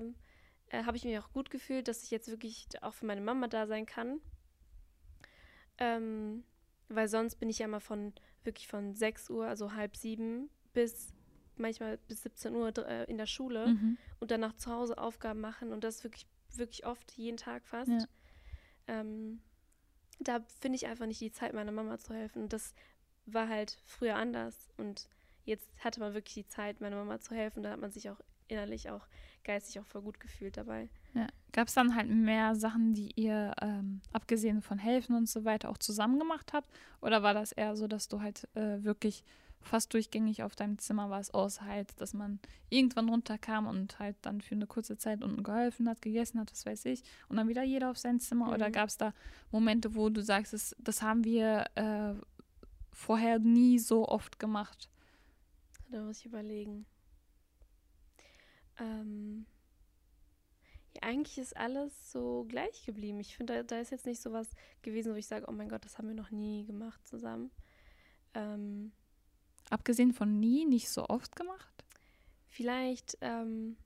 äh, 0.70 0.84
habe 0.84 0.98
ich 0.98 1.04
mich 1.04 1.18
auch 1.20 1.32
gut 1.32 1.50
gefühlt, 1.50 1.88
dass 1.88 2.04
ich 2.04 2.12
jetzt 2.12 2.30
wirklich 2.30 2.68
auch 2.82 2.94
für 2.94 3.06
meine 3.06 3.22
Mama 3.22 3.48
da 3.48 3.68
sein 3.68 3.86
kann. 3.86 4.20
Ähm, 5.78 6.44
weil 6.90 7.08
sonst 7.08 7.36
bin 7.36 7.50
ich 7.50 7.60
ja 7.60 7.66
immer 7.66 7.80
von 7.80 8.14
wirklich 8.44 8.68
von 8.68 8.94
6 8.94 9.30
Uhr, 9.30 9.48
also 9.48 9.74
halb 9.74 9.96
sieben, 9.96 10.50
bis 10.74 11.14
manchmal 11.56 11.98
bis 12.08 12.24
17 12.24 12.56
Uhr 12.56 12.76
äh, 12.78 13.06
in 13.06 13.18
der 13.18 13.26
Schule 13.26 13.68
mhm. 13.68 13.98
und 14.20 14.32
danach 14.32 14.54
zu 14.54 14.72
Hause 14.72 14.98
Aufgaben 14.98 15.40
machen 15.40 15.72
und 15.72 15.84
das 15.84 16.04
wirklich, 16.04 16.26
wirklich 16.56 16.86
oft, 16.86 17.12
jeden 17.14 17.38
Tag 17.38 17.66
fast. 17.66 17.90
Ja. 17.90 18.06
Ähm, 18.88 19.42
da 20.20 20.42
finde 20.60 20.76
ich 20.76 20.88
einfach 20.88 21.06
nicht 21.06 21.22
die 21.22 21.32
Zeit, 21.32 21.54
meiner 21.54 21.72
Mama 21.72 21.98
zu 21.98 22.14
helfen. 22.14 22.44
Und 22.44 22.54
das 22.54 22.74
war 23.26 23.48
halt 23.50 23.78
früher 23.86 24.16
anders 24.16 24.70
und 24.78 25.08
jetzt 25.46 25.68
hatte 25.80 26.00
man 26.00 26.14
wirklich 26.14 26.34
die 26.34 26.48
Zeit, 26.48 26.82
meiner 26.82 26.98
Mama 26.98 27.20
zu 27.20 27.36
helfen. 27.36 27.64
Da 27.64 27.72
hat 27.72 27.80
man 27.80 27.92
sich 27.92 28.10
auch 28.10 28.20
innerlich 28.48 28.90
auch 28.90 29.08
geistig 29.44 29.80
auch 29.80 29.86
voll 29.86 30.02
gut 30.02 30.20
gefühlt 30.20 30.58
dabei. 30.58 30.90
Ja. 31.14 31.28
Gab 31.52 31.68
es 31.68 31.74
dann 31.74 31.96
halt 31.96 32.10
mehr 32.10 32.56
Sachen, 32.56 32.94
die 32.94 33.12
ihr, 33.16 33.54
ähm, 33.62 34.02
abgesehen 34.12 34.62
von 34.62 34.80
Helfen 34.80 35.16
und 35.16 35.30
so 35.30 35.44
weiter, 35.46 35.70
auch 35.70 35.78
zusammen 35.78 36.18
gemacht 36.18 36.54
habt? 36.54 36.70
Oder 37.02 37.24
war 37.24 37.34
das 37.34 37.52
eher 37.52 37.76
so, 37.76 37.88
dass 37.88 38.08
du 38.08 38.22
halt 38.22 38.48
äh, 38.56 38.84
wirklich 38.84 39.24
fast 39.62 39.94
durchgängig 39.94 40.44
auf 40.44 40.56
deinem 40.56 40.78
Zimmer 40.78 41.10
warst, 41.10 41.34
außer 41.34 41.66
halt, 41.66 41.90
dass 42.02 42.14
man 42.14 42.40
irgendwann 42.70 43.10
runterkam 43.10 43.66
und 43.68 43.98
halt 44.00 44.18
dann 44.22 44.42
für 44.42 44.56
eine 44.56 44.68
kurze 44.68 44.98
Zeit 44.98 45.24
unten 45.24 45.44
geholfen 45.44 45.88
hat, 45.88 46.02
gegessen 46.02 46.40
hat, 46.40 46.52
was 46.52 46.66
weiß 46.66 46.86
ich, 46.86 47.04
und 47.30 47.38
dann 47.38 47.48
wieder 47.48 47.64
jeder 47.64 47.90
auf 47.90 47.98
sein 47.98 48.20
Zimmer? 48.20 48.48
Mhm. 48.48 48.54
Oder 48.54 48.72
gab 48.72 48.90
es 48.90 48.98
da 48.98 49.14
Momente, 49.52 49.96
wo 49.96 50.10
du 50.10 50.22
sagst, 50.22 50.54
das, 50.54 50.76
das 50.80 51.02
haben 51.02 51.24
wir 51.24 51.66
äh, 51.76 52.14
vorher 52.94 53.40
nie 53.40 53.80
so 53.80 54.08
oft 54.08 54.40
gemacht? 54.40 54.90
Da 55.90 56.02
muss 56.02 56.20
ich 56.20 56.26
überlegen. 56.26 56.86
Ähm, 58.80 59.46
ja, 60.96 61.04
eigentlich 61.04 61.38
ist 61.38 61.56
alles 61.58 62.12
so 62.12 62.46
gleich 62.48 62.86
geblieben. 62.86 63.20
Ich 63.20 63.36
finde, 63.36 63.54
da, 63.54 63.64
da, 63.64 63.80
ist 63.80 63.92
jetzt 63.92 64.06
nicht 64.06 64.22
so 64.22 64.32
was 64.32 64.50
gewesen, 64.82 65.14
wo 65.14 65.18
ich 65.18 65.28
sage, 65.28 65.46
oh 65.48 65.52
mein 65.52 65.70
Gott, 65.70 65.86
das 65.86 65.98
haben 65.98 66.08
wir 66.08 66.16
noch 66.16 66.32
nie 66.32 66.66
gemacht 66.66 67.06
zusammen. 67.08 67.52
Ähm, 68.34 68.92
Abgesehen 69.70 70.14
von 70.14 70.40
nie, 70.40 70.66
nicht 70.66 70.90
so 70.90 71.08
oft 71.08 71.36
gemacht? 71.36 71.84
Vielleicht, 72.48 73.18
ähm, 73.22 73.78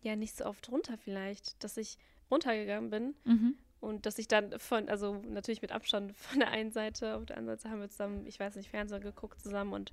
ja, 0.00 0.16
nicht 0.16 0.36
so 0.36 0.46
oft 0.46 0.70
runter 0.70 0.96
vielleicht, 0.96 1.62
dass 1.62 1.76
ich 1.76 1.98
runtergegangen 2.30 2.90
bin 2.90 3.14
mhm. 3.24 3.58
Und 3.80 4.06
dass 4.06 4.18
ich 4.18 4.28
dann 4.28 4.58
von, 4.58 4.88
also 4.88 5.14
natürlich 5.26 5.62
mit 5.62 5.72
Abstand 5.72 6.12
von 6.16 6.40
der 6.40 6.50
einen 6.50 6.70
Seite, 6.70 7.16
auf 7.16 7.26
der 7.26 7.38
anderen 7.38 7.58
Seite 7.58 7.72
haben 7.72 7.80
wir 7.80 7.90
zusammen, 7.90 8.26
ich 8.26 8.38
weiß 8.38 8.56
nicht, 8.56 8.70
Fernseher 8.70 9.00
geguckt 9.00 9.40
zusammen 9.40 9.72
und 9.72 9.92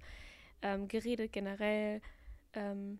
ähm, 0.61 0.87
geredet 0.87 1.31
generell. 1.31 2.01
Ähm, 2.53 2.99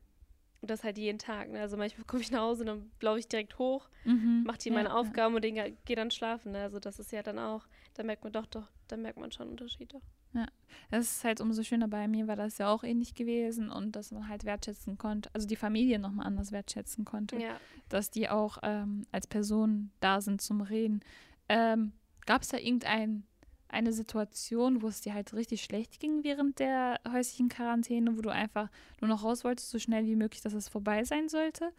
und 0.61 0.71
das 0.71 0.83
halt 0.83 0.97
jeden 0.97 1.19
Tag. 1.19 1.49
Ne? 1.51 1.61
Also 1.61 1.77
manchmal 1.77 2.05
komme 2.05 2.23
ich 2.23 2.31
nach 2.31 2.41
Hause 2.41 2.61
und 2.61 2.67
dann 2.67 2.91
blaue 2.99 3.19
ich 3.19 3.27
direkt 3.27 3.59
hoch, 3.59 3.89
mhm, 4.05 4.43
mache 4.45 4.57
hier 4.63 4.71
ja, 4.71 4.77
meine 4.77 4.95
Aufgaben 4.95 5.37
ja. 5.43 5.65
und 5.65 5.85
gehe 5.85 5.95
dann 5.95 6.09
schlafen. 6.09 6.53
Ne? 6.53 6.63
Also 6.63 6.79
das 6.79 6.99
ist 6.99 7.11
ja 7.11 7.21
dann 7.21 7.37
auch, 7.37 7.67
da 7.93 8.03
merkt 8.03 8.23
man 8.23 8.33
doch, 8.33 8.47
doch, 8.47 8.67
da 8.87 8.97
merkt 8.97 9.19
man 9.19 9.31
schon 9.31 9.49
Unterschiede. 9.49 10.01
Ja, 10.33 10.47
das 10.91 11.11
ist 11.11 11.23
halt 11.23 11.41
umso 11.41 11.63
schöner. 11.63 11.87
Bei 11.87 12.07
mir 12.07 12.27
war 12.27 12.35
das 12.35 12.57
ja 12.57 12.69
auch 12.69 12.83
ähnlich 12.83 13.15
gewesen 13.15 13.69
und 13.69 13.95
dass 13.95 14.11
man 14.11 14.27
halt 14.27 14.45
wertschätzen 14.45 14.97
konnte, 14.97 15.29
also 15.33 15.47
die 15.47 15.55
Familie 15.55 15.99
nochmal 15.99 16.27
anders 16.27 16.51
wertschätzen 16.51 17.05
konnte. 17.05 17.37
Ja. 17.37 17.59
Dass 17.89 18.11
die 18.11 18.29
auch 18.29 18.57
ähm, 18.63 19.05
als 19.11 19.27
Person 19.27 19.91
da 19.99 20.21
sind 20.21 20.41
zum 20.41 20.61
Reden. 20.61 21.01
Ähm, 21.49 21.93
Gab 22.25 22.41
es 22.41 22.49
da 22.49 22.57
irgendein 22.57 23.23
eine 23.69 23.93
Situation, 23.93 24.81
wo 24.81 24.87
es 24.87 25.01
dir 25.01 25.13
halt 25.13 25.33
richtig 25.33 25.63
schlecht 25.63 25.99
ging 25.99 26.23
während 26.23 26.59
der 26.59 26.99
häuslichen 27.09 27.49
Quarantäne, 27.49 28.17
wo 28.17 28.21
du 28.21 28.29
einfach 28.29 28.69
nur 29.01 29.09
noch 29.09 29.23
raus 29.23 29.43
wolltest, 29.43 29.69
so 29.69 29.79
schnell 29.79 30.05
wie 30.05 30.15
möglich, 30.15 30.41
dass 30.41 30.53
es 30.53 30.69
vorbei 30.69 31.03
sein 31.03 31.29
sollte? 31.29 31.71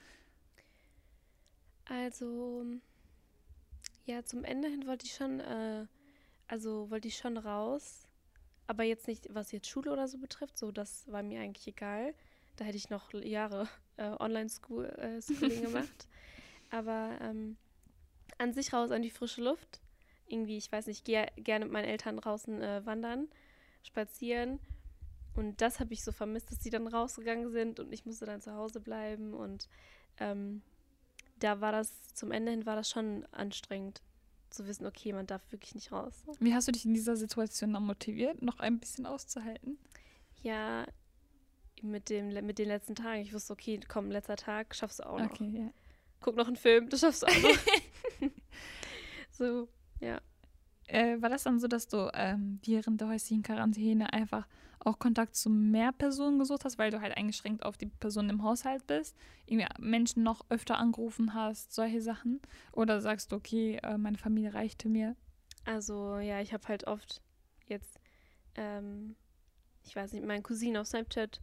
Also, 1.86 2.64
ja, 4.04 4.24
zum 4.24 4.44
Ende 4.44 4.68
hin 4.68 4.86
wollte 4.86 5.06
ich 5.06 5.14
schon, 5.14 5.40
äh, 5.40 5.86
also 6.46 6.90
wollte 6.90 7.08
ich 7.08 7.16
schon 7.16 7.36
raus, 7.36 8.07
aber 8.68 8.84
jetzt 8.84 9.08
nicht, 9.08 9.26
was 9.34 9.50
jetzt 9.50 9.68
Schule 9.68 9.90
oder 9.90 10.06
so 10.06 10.18
betrifft, 10.18 10.58
so 10.58 10.70
das 10.70 11.10
war 11.10 11.22
mir 11.22 11.40
eigentlich 11.40 11.66
egal. 11.66 12.14
Da 12.56 12.64
hätte 12.64 12.76
ich 12.76 12.90
noch 12.90 13.12
Jahre 13.14 13.66
äh, 13.96 14.10
Online-Schooling 14.20 14.92
äh, 14.98 15.60
gemacht. 15.62 16.06
Aber 16.70 17.18
ähm, 17.22 17.56
an 18.36 18.52
sich 18.52 18.72
raus 18.72 18.90
an 18.90 19.02
die 19.02 19.10
frische 19.10 19.42
Luft 19.42 19.80
irgendwie, 20.26 20.58
ich 20.58 20.70
weiß 20.70 20.86
nicht, 20.86 21.06
gehe 21.06 21.26
gerne 21.36 21.64
mit 21.64 21.72
meinen 21.72 21.86
Eltern 21.86 22.18
draußen 22.18 22.60
äh, 22.60 22.84
wandern, 22.84 23.28
spazieren. 23.82 24.60
Und 25.34 25.62
das 25.62 25.80
habe 25.80 25.94
ich 25.94 26.04
so 26.04 26.12
vermisst, 26.12 26.50
dass 26.50 26.62
sie 26.62 26.70
dann 26.70 26.86
rausgegangen 26.86 27.50
sind 27.50 27.80
und 27.80 27.92
ich 27.92 28.04
musste 28.04 28.26
dann 28.26 28.42
zu 28.42 28.52
Hause 28.52 28.80
bleiben. 28.80 29.32
Und 29.32 29.66
ähm, 30.18 30.60
da 31.38 31.62
war 31.62 31.72
das, 31.72 32.12
zum 32.12 32.32
Ende 32.32 32.50
hin 32.50 32.66
war 32.66 32.76
das 32.76 32.90
schon 32.90 33.24
anstrengend 33.32 34.02
zu 34.50 34.66
wissen, 34.66 34.86
okay, 34.86 35.12
man 35.12 35.26
darf 35.26 35.42
wirklich 35.50 35.74
nicht 35.74 35.92
raus. 35.92 36.24
Wie 36.40 36.54
hast 36.54 36.68
du 36.68 36.72
dich 36.72 36.84
in 36.84 36.94
dieser 36.94 37.16
Situation 37.16 37.72
dann 37.72 37.84
motiviert, 37.84 38.42
noch 38.42 38.60
ein 38.60 38.78
bisschen 38.78 39.06
auszuhalten? 39.06 39.78
Ja, 40.42 40.86
mit, 41.82 42.10
dem, 42.10 42.28
mit 42.46 42.58
den 42.58 42.68
letzten 42.68 42.94
Tagen. 42.94 43.22
Ich 43.22 43.32
wusste, 43.32 43.52
okay, 43.52 43.80
komm, 43.86 44.10
letzter 44.10 44.36
Tag, 44.36 44.74
schaffst 44.74 45.00
du 45.00 45.06
auch 45.06 45.18
noch. 45.18 45.30
Okay, 45.30 45.50
ja. 45.54 45.70
Guck 46.20 46.36
noch 46.36 46.46
einen 46.46 46.56
Film, 46.56 46.88
das 46.88 47.00
schaffst 47.00 47.22
du 47.22 47.26
auch 47.26 47.42
noch. 47.42 48.30
so, 49.30 49.68
ja. 50.00 50.20
Äh, 50.88 51.20
war 51.20 51.28
das 51.28 51.42
dann 51.44 51.60
so, 51.60 51.68
dass 51.68 51.86
du 51.86 52.10
ähm, 52.14 52.60
während 52.64 53.00
der 53.00 53.08
häuslichen 53.08 53.42
Quarantäne 53.42 54.12
einfach 54.12 54.46
auch 54.80 54.98
Kontakt 54.98 55.36
zu 55.36 55.50
mehr 55.50 55.92
Personen 55.92 56.38
gesucht 56.38 56.64
hast, 56.64 56.78
weil 56.78 56.90
du 56.90 57.00
halt 57.00 57.16
eingeschränkt 57.16 57.62
auf 57.64 57.76
die 57.76 57.86
Personen 57.86 58.30
im 58.30 58.42
Haushalt 58.42 58.86
bist? 58.86 59.14
Irgendwie 59.46 59.66
Menschen 59.78 60.22
noch 60.22 60.46
öfter 60.48 60.78
angerufen 60.78 61.34
hast, 61.34 61.74
solche 61.74 62.00
Sachen? 62.00 62.40
Oder 62.72 63.00
sagst 63.00 63.32
du, 63.32 63.36
okay, 63.36 63.78
äh, 63.82 63.98
meine 63.98 64.16
Familie 64.16 64.54
reichte 64.54 64.88
mir? 64.88 65.14
Also, 65.66 66.18
ja, 66.18 66.40
ich 66.40 66.54
habe 66.54 66.66
halt 66.68 66.86
oft 66.86 67.20
jetzt, 67.66 68.00
ähm, 68.54 69.14
ich 69.84 69.94
weiß 69.94 70.12
nicht, 70.14 70.24
meinen 70.24 70.42
Cousin 70.42 70.78
auf 70.78 70.86
Snapchat 70.86 71.40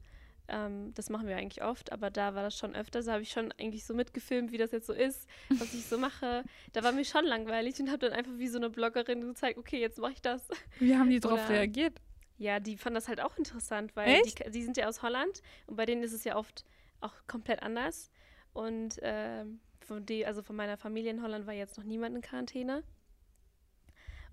ähm, 0.47 0.93
das 0.93 1.09
machen 1.09 1.27
wir 1.27 1.37
eigentlich 1.37 1.63
oft, 1.63 1.91
aber 1.91 2.09
da 2.09 2.35
war 2.35 2.43
das 2.43 2.57
schon 2.57 2.75
öfter. 2.75 3.01
Da 3.01 3.13
habe 3.13 3.23
ich 3.23 3.31
schon 3.31 3.51
eigentlich 3.59 3.85
so 3.85 3.93
mitgefilmt, 3.93 4.51
wie 4.51 4.57
das 4.57 4.71
jetzt 4.71 4.87
so 4.87 4.93
ist, 4.93 5.27
was 5.49 5.73
ich 5.73 5.85
so 5.85 5.97
mache. 5.97 6.43
Da 6.73 6.83
war 6.83 6.91
mir 6.91 7.05
schon 7.05 7.25
langweilig 7.25 7.79
und 7.79 7.89
habe 7.89 7.99
dann 7.99 8.13
einfach 8.13 8.33
wie 8.37 8.47
so 8.47 8.57
eine 8.57 8.69
Bloggerin 8.69 9.21
gezeigt, 9.21 9.57
okay, 9.57 9.79
jetzt 9.79 9.97
mache 9.97 10.13
ich 10.13 10.21
das. 10.21 10.47
Wie 10.79 10.95
haben 10.95 11.09
die 11.09 11.19
darauf 11.19 11.49
reagiert? 11.49 11.99
Ja, 12.37 12.59
die 12.59 12.77
fanden 12.77 12.95
das 12.95 13.07
halt 13.07 13.21
auch 13.21 13.37
interessant, 13.37 13.95
weil 13.95 14.21
die, 14.23 14.51
die, 14.51 14.63
sind 14.63 14.75
ja 14.75 14.87
aus 14.87 15.01
Holland 15.01 15.41
und 15.67 15.77
bei 15.77 15.85
denen 15.85 16.03
ist 16.03 16.11
es 16.11 16.25
ja 16.25 16.35
oft 16.35 16.65
auch 16.99 17.13
komplett 17.27 17.63
anders. 17.63 18.11
Und 18.51 19.01
äh, 19.01 19.45
von 19.79 20.05
die, 20.05 20.25
also 20.25 20.41
von 20.41 20.55
meiner 20.55 20.77
Familie 20.77 21.11
in 21.11 21.21
Holland 21.21 21.47
war 21.47 21.53
jetzt 21.53 21.77
noch 21.77 21.85
niemand 21.85 22.15
in 22.15 22.21
Quarantäne. 22.21 22.83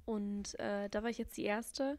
Und 0.05 0.59
äh, 0.59 0.89
da 0.89 1.03
war 1.03 1.11
ich 1.11 1.19
jetzt 1.19 1.37
die 1.37 1.45
Erste. 1.45 1.99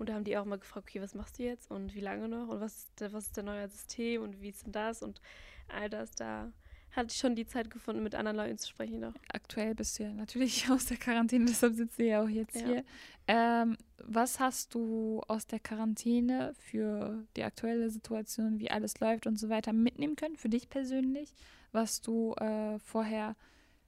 Und 0.00 0.08
da 0.08 0.14
haben 0.14 0.24
die 0.24 0.38
auch 0.38 0.46
mal 0.46 0.58
gefragt, 0.58 0.88
okay, 0.88 1.02
was 1.02 1.14
machst 1.14 1.38
du 1.38 1.42
jetzt 1.42 1.70
und 1.70 1.94
wie 1.94 2.00
lange 2.00 2.26
noch 2.26 2.48
und 2.48 2.60
was 2.60 2.78
ist, 2.78 3.00
der, 3.00 3.12
was 3.12 3.26
ist 3.26 3.36
der 3.36 3.44
neue 3.44 3.68
System 3.68 4.22
und 4.22 4.40
wie 4.40 4.48
ist 4.48 4.64
denn 4.64 4.72
das 4.72 5.02
und 5.02 5.20
all 5.68 5.90
das. 5.90 6.12
Da 6.12 6.50
hatte 6.92 7.08
ich 7.10 7.18
schon 7.18 7.36
die 7.36 7.46
Zeit 7.46 7.70
gefunden, 7.70 8.02
mit 8.02 8.14
anderen 8.14 8.38
Leuten 8.38 8.56
zu 8.56 8.68
sprechen 8.68 9.00
noch. 9.00 9.12
Aktuell 9.28 9.74
bist 9.74 9.98
du 9.98 10.04
ja 10.04 10.12
natürlich 10.14 10.70
aus 10.70 10.86
der 10.86 10.96
Quarantäne, 10.96 11.44
deshalb 11.44 11.74
sitzt 11.74 11.98
du 11.98 12.04
ja 12.04 12.22
auch 12.22 12.28
jetzt 12.30 12.56
ja. 12.56 12.66
hier. 12.66 12.84
Ähm, 13.28 13.76
was 13.98 14.40
hast 14.40 14.74
du 14.74 15.20
aus 15.28 15.46
der 15.46 15.60
Quarantäne 15.60 16.54
für 16.54 17.26
die 17.36 17.44
aktuelle 17.44 17.90
Situation, 17.90 18.58
wie 18.58 18.70
alles 18.70 18.98
läuft 19.00 19.26
und 19.26 19.38
so 19.38 19.50
weiter 19.50 19.74
mitnehmen 19.74 20.16
können, 20.16 20.36
für 20.36 20.48
dich 20.48 20.70
persönlich, 20.70 21.34
was 21.72 22.00
du 22.00 22.32
äh, 22.36 22.78
vorher 22.78 23.36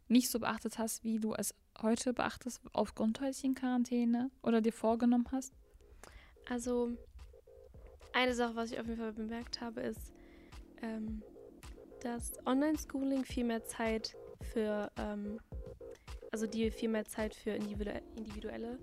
nicht 0.08 0.28
so 0.28 0.38
beachtet 0.38 0.78
hast, 0.78 1.04
wie 1.04 1.18
du 1.18 1.32
es 1.32 1.54
heute 1.80 2.12
beachtest 2.12 2.60
aufgrund 2.74 3.22
häuslichen 3.22 3.54
Quarantäne 3.54 4.30
oder 4.42 4.60
dir 4.60 4.74
vorgenommen 4.74 5.26
hast? 5.32 5.54
Also, 6.48 6.90
eine 8.12 8.34
Sache, 8.34 8.56
was 8.56 8.72
ich 8.72 8.80
auf 8.80 8.86
jeden 8.86 8.98
Fall 8.98 9.12
bemerkt 9.12 9.60
habe, 9.60 9.80
ist, 9.80 10.12
ähm, 10.82 11.22
dass 12.02 12.32
Online-Schooling 12.46 13.24
viel 13.24 13.44
mehr 13.44 13.64
Zeit 13.64 14.16
für, 14.52 14.90
ähm, 14.96 15.40
also 16.30 16.46
die 16.46 16.70
viel 16.70 16.88
mehr 16.88 17.04
Zeit 17.04 17.34
für 17.34 17.50
individuelle, 17.50 18.78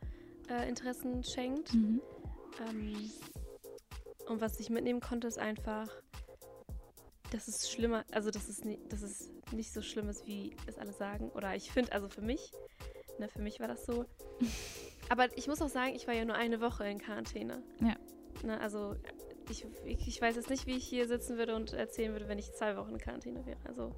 äh, 0.50 0.68
Interessen 0.68 1.24
schenkt. 1.24 1.74
Mhm. 1.74 2.02
Ähm, 2.68 3.12
und 4.28 4.42
was 4.42 4.60
ich 4.60 4.70
mitnehmen 4.70 5.00
konnte, 5.02 5.28
ist 5.28 5.40
einfach, 5.40 5.90
dass 7.32 7.48
es 7.48 7.70
schlimmer, 7.70 8.06
also 8.12 8.32
dass 8.32 8.48
es, 8.48 8.64
nie, 8.64 8.80
dass 8.90 9.02
es 9.02 9.32
nicht 9.52 9.74
so 9.74 9.82
schlimm 9.82 10.10
ist, 10.10 10.26
wie 10.28 10.56
es 10.68 10.78
alle 10.78 10.94
sagen. 10.94 11.30
Oder 11.32 11.56
ich 11.56 11.72
finde, 11.72 11.92
also 11.92 12.10
für 12.10 12.22
mich, 12.22 12.52
ne, 13.18 13.28
für 13.28 13.42
mich 13.42 13.60
war 13.60 13.68
das 13.68 13.86
so. 13.86 14.06
Aber 15.10 15.36
ich 15.38 15.48
muss 15.48 15.62
auch 15.62 15.70
sagen, 15.70 15.94
ich 15.96 16.08
war 16.08 16.14
ja 16.14 16.24
nur 16.24 16.36
eine 16.36 16.62
Woche 16.62 16.88
in 16.88 17.00
Quarantäne. 17.00 17.62
Ja. 17.82 17.96
Na, 18.44 18.58
also 18.60 18.96
ich, 19.50 19.66
ich, 19.86 20.22
weiß 20.22 20.36
jetzt 20.36 20.50
nicht, 20.50 20.68
wie 20.68 20.78
ich 20.78 20.86
hier 20.86 21.08
sitzen 21.08 21.38
würde 21.38 21.56
und 21.56 21.74
erzählen 21.74 22.12
würde, 22.14 22.28
wenn 22.28 22.38
ich 22.38 22.54
zwei 22.54 22.78
Wochen 22.78 22.92
in 22.92 23.00
Quarantäne 23.00 23.46
wäre. 23.46 23.58
Also, 23.66 23.96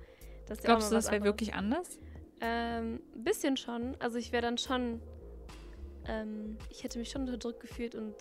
das 0.48 0.60
ist 0.60 0.64
Glaubst 0.64 0.86
ja 0.86 0.90
du, 0.90 0.96
das 0.96 1.12
wäre 1.12 1.24
wirklich 1.24 1.54
anders? 1.54 2.00
Ein 2.40 3.02
ähm, 3.16 3.24
bisschen 3.24 3.58
schon. 3.58 3.96
Also 4.00 4.18
ich 4.18 4.32
wäre 4.32 4.42
dann 4.42 4.58
schon, 4.58 5.00
ähm, 6.08 6.58
ich 6.70 6.84
hätte 6.84 6.98
mich 6.98 7.10
schon 7.10 7.22
unterdrückt 7.22 7.60
gefühlt 7.60 7.94
und 7.94 8.16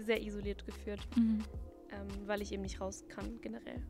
sehr 0.00 0.20
isoliert 0.20 0.66
gefühlt, 0.66 1.00
mhm. 1.16 1.44
ähm, 1.90 2.08
weil 2.26 2.42
ich 2.42 2.52
eben 2.52 2.62
nicht 2.62 2.80
raus 2.80 3.04
kann 3.08 3.40
generell. 3.40 3.82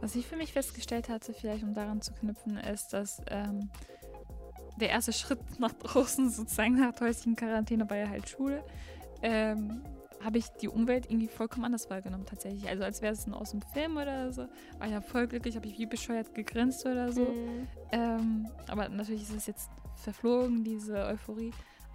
Was 0.00 0.14
ich 0.14 0.26
für 0.26 0.36
mich 0.36 0.52
festgestellt 0.52 1.08
hatte, 1.08 1.32
vielleicht 1.32 1.62
um 1.62 1.72
daran 1.72 2.02
zu 2.02 2.12
knüpfen, 2.12 2.58
ist, 2.58 2.88
dass 2.88 3.22
ähm, 3.28 3.70
der 4.76 4.90
erste 4.90 5.12
Schritt 5.12 5.38
nach 5.58 5.72
draußen, 5.72 6.30
sozusagen 6.30 6.78
nach 6.78 7.00
häuslichen 7.00 7.36
Quarantäne, 7.36 7.88
war 7.88 7.96
ja 7.96 8.08
halt 8.08 8.28
Schule. 8.28 8.64
Ähm, 9.22 9.82
habe 10.24 10.38
ich 10.38 10.48
die 10.60 10.68
Umwelt 10.68 11.10
irgendwie 11.10 11.28
vollkommen 11.28 11.66
anders 11.66 11.90
wahrgenommen, 11.90 12.24
tatsächlich. 12.24 12.66
Also 12.68 12.82
als 12.82 13.02
wäre 13.02 13.12
es 13.12 13.28
aus 13.30 13.50
dem 13.50 13.60
Film 13.60 13.98
oder 13.98 14.32
so. 14.32 14.48
War 14.78 14.88
ja 14.88 15.02
voll 15.02 15.26
glücklich, 15.26 15.54
habe 15.54 15.66
ich 15.66 15.78
wie 15.78 15.86
bescheuert 15.86 16.34
gegrinst 16.34 16.86
oder 16.86 17.12
so. 17.12 17.20
Mhm. 17.20 17.68
Ähm, 17.92 18.48
aber 18.68 18.88
natürlich 18.88 19.22
ist 19.22 19.34
es 19.34 19.46
jetzt 19.46 19.70
verflogen, 19.96 20.64
diese 20.64 21.04
Euphorie. 21.04 21.52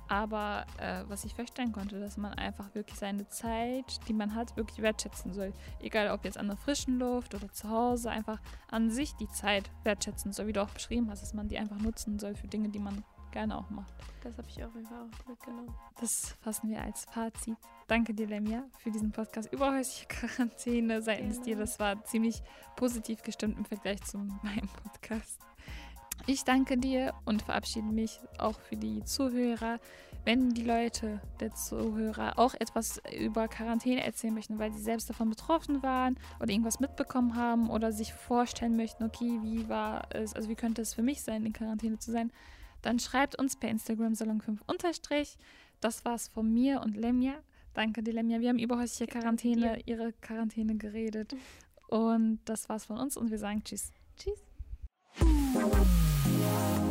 Aber 0.09 0.65
äh, 0.79 1.03
was 1.07 1.23
ich 1.23 1.35
verstehen 1.35 1.71
konnte, 1.71 1.99
dass 1.99 2.17
man 2.17 2.33
einfach 2.33 2.73
wirklich 2.73 2.97
seine 2.97 3.27
Zeit, 3.29 3.99
die 4.07 4.13
man 4.13 4.33
hat, 4.33 4.57
wirklich 4.57 4.81
wertschätzen 4.81 5.33
soll. 5.33 5.53
Egal 5.79 6.09
ob 6.09 6.25
jetzt 6.25 6.37
an 6.37 6.47
der 6.47 6.57
frischen 6.57 6.97
Luft 6.97 7.35
oder 7.35 7.51
zu 7.51 7.69
Hause, 7.69 8.09
einfach 8.09 8.41
an 8.71 8.89
sich 8.89 9.15
die 9.15 9.29
Zeit 9.29 9.69
wertschätzen 9.83 10.33
soll, 10.33 10.47
wie 10.47 10.53
du 10.53 10.63
auch 10.63 10.71
beschrieben 10.71 11.11
hast, 11.11 11.21
dass 11.21 11.35
man 11.35 11.47
die 11.47 11.59
einfach 11.59 11.77
nutzen 11.77 12.17
soll 12.17 12.35
für 12.35 12.47
Dinge, 12.47 12.69
die 12.69 12.79
man 12.79 13.03
gerne 13.31 13.55
auch 13.55 13.69
macht. 13.69 13.93
Das 14.23 14.35
habe 14.35 14.47
ich 14.49 14.63
auf 14.63 14.73
jeden 14.73 14.87
Fall 14.87 15.01
auch 15.01 15.27
mitgenommen. 15.27 15.73
Das 15.99 16.35
fassen 16.41 16.71
wir 16.71 16.81
als 16.81 17.05
Fazit. 17.05 17.57
Danke 17.87 18.13
dir, 18.15 18.25
Lemia, 18.25 18.63
für 18.79 18.89
diesen 18.89 19.11
Podcast 19.11 19.53
über 19.53 19.71
häusliche 19.71 20.07
Quarantäne 20.07 21.03
seitens 21.03 21.35
genau. 21.35 21.45
dir. 21.45 21.55
Das 21.57 21.79
war 21.79 22.03
ziemlich 22.05 22.41
positiv 22.75 23.21
gestimmt 23.21 23.57
im 23.59 23.65
Vergleich 23.65 24.01
zu 24.03 24.17
meinem 24.17 24.69
Podcast. 24.83 25.39
Ich 26.27 26.43
danke 26.43 26.77
dir 26.77 27.13
und 27.25 27.41
verabschiede 27.41 27.87
mich 27.87 28.19
auch 28.37 28.59
für 28.59 28.75
die 28.75 29.03
Zuhörer. 29.03 29.79
Wenn 30.25 30.49
die 30.49 30.63
Leute 30.63 31.21
der 31.39 31.55
Zuhörer 31.55 32.37
auch 32.37 32.53
etwas 32.53 33.01
über 33.19 33.47
Quarantäne 33.47 34.03
erzählen 34.03 34.33
möchten, 34.33 34.59
weil 34.59 34.71
sie 34.71 34.81
selbst 34.81 35.09
davon 35.09 35.29
betroffen 35.29 35.81
waren 35.81 36.19
oder 36.39 36.51
irgendwas 36.51 36.79
mitbekommen 36.79 37.35
haben 37.35 37.69
oder 37.69 37.91
sich 37.91 38.13
vorstellen 38.13 38.75
möchten, 38.75 39.03
okay, 39.03 39.39
wie 39.41 39.69
war 39.69 40.07
es, 40.13 40.35
also 40.35 40.49
wie 40.49 40.55
könnte 40.55 40.81
es 40.81 40.93
für 40.93 41.01
mich 41.01 41.23
sein, 41.23 41.45
in 41.45 41.53
Quarantäne 41.53 41.99
zu 41.99 42.11
sein, 42.11 42.31
dann 42.81 42.99
schreibt 42.99 43.37
uns 43.39 43.55
per 43.55 43.69
Instagram 43.69 44.13
Salon5 44.13 44.59
unterstrich. 44.67 45.37
Das 45.79 46.05
war's 46.05 46.27
von 46.27 46.53
mir 46.53 46.81
und 46.81 46.97
Lemja. 46.97 47.33
Danke 47.73 48.03
dir, 48.03 48.13
Lemja. 48.13 48.39
Wir 48.39 48.49
haben 48.49 48.59
über 48.59 48.77
häusliche 48.77 49.07
Quarantäne, 49.07 49.81
ihre 49.85 50.13
Quarantäne 50.13 50.75
geredet. 50.75 51.35
Und 51.87 52.39
das 52.45 52.69
war's 52.69 52.85
von 52.85 52.97
uns 52.97 53.17
und 53.17 53.31
wir 53.31 53.39
sagen 53.39 53.63
Tschüss. 53.63 53.91
Tschüss. 54.17 54.39
Yeah. 56.39 56.88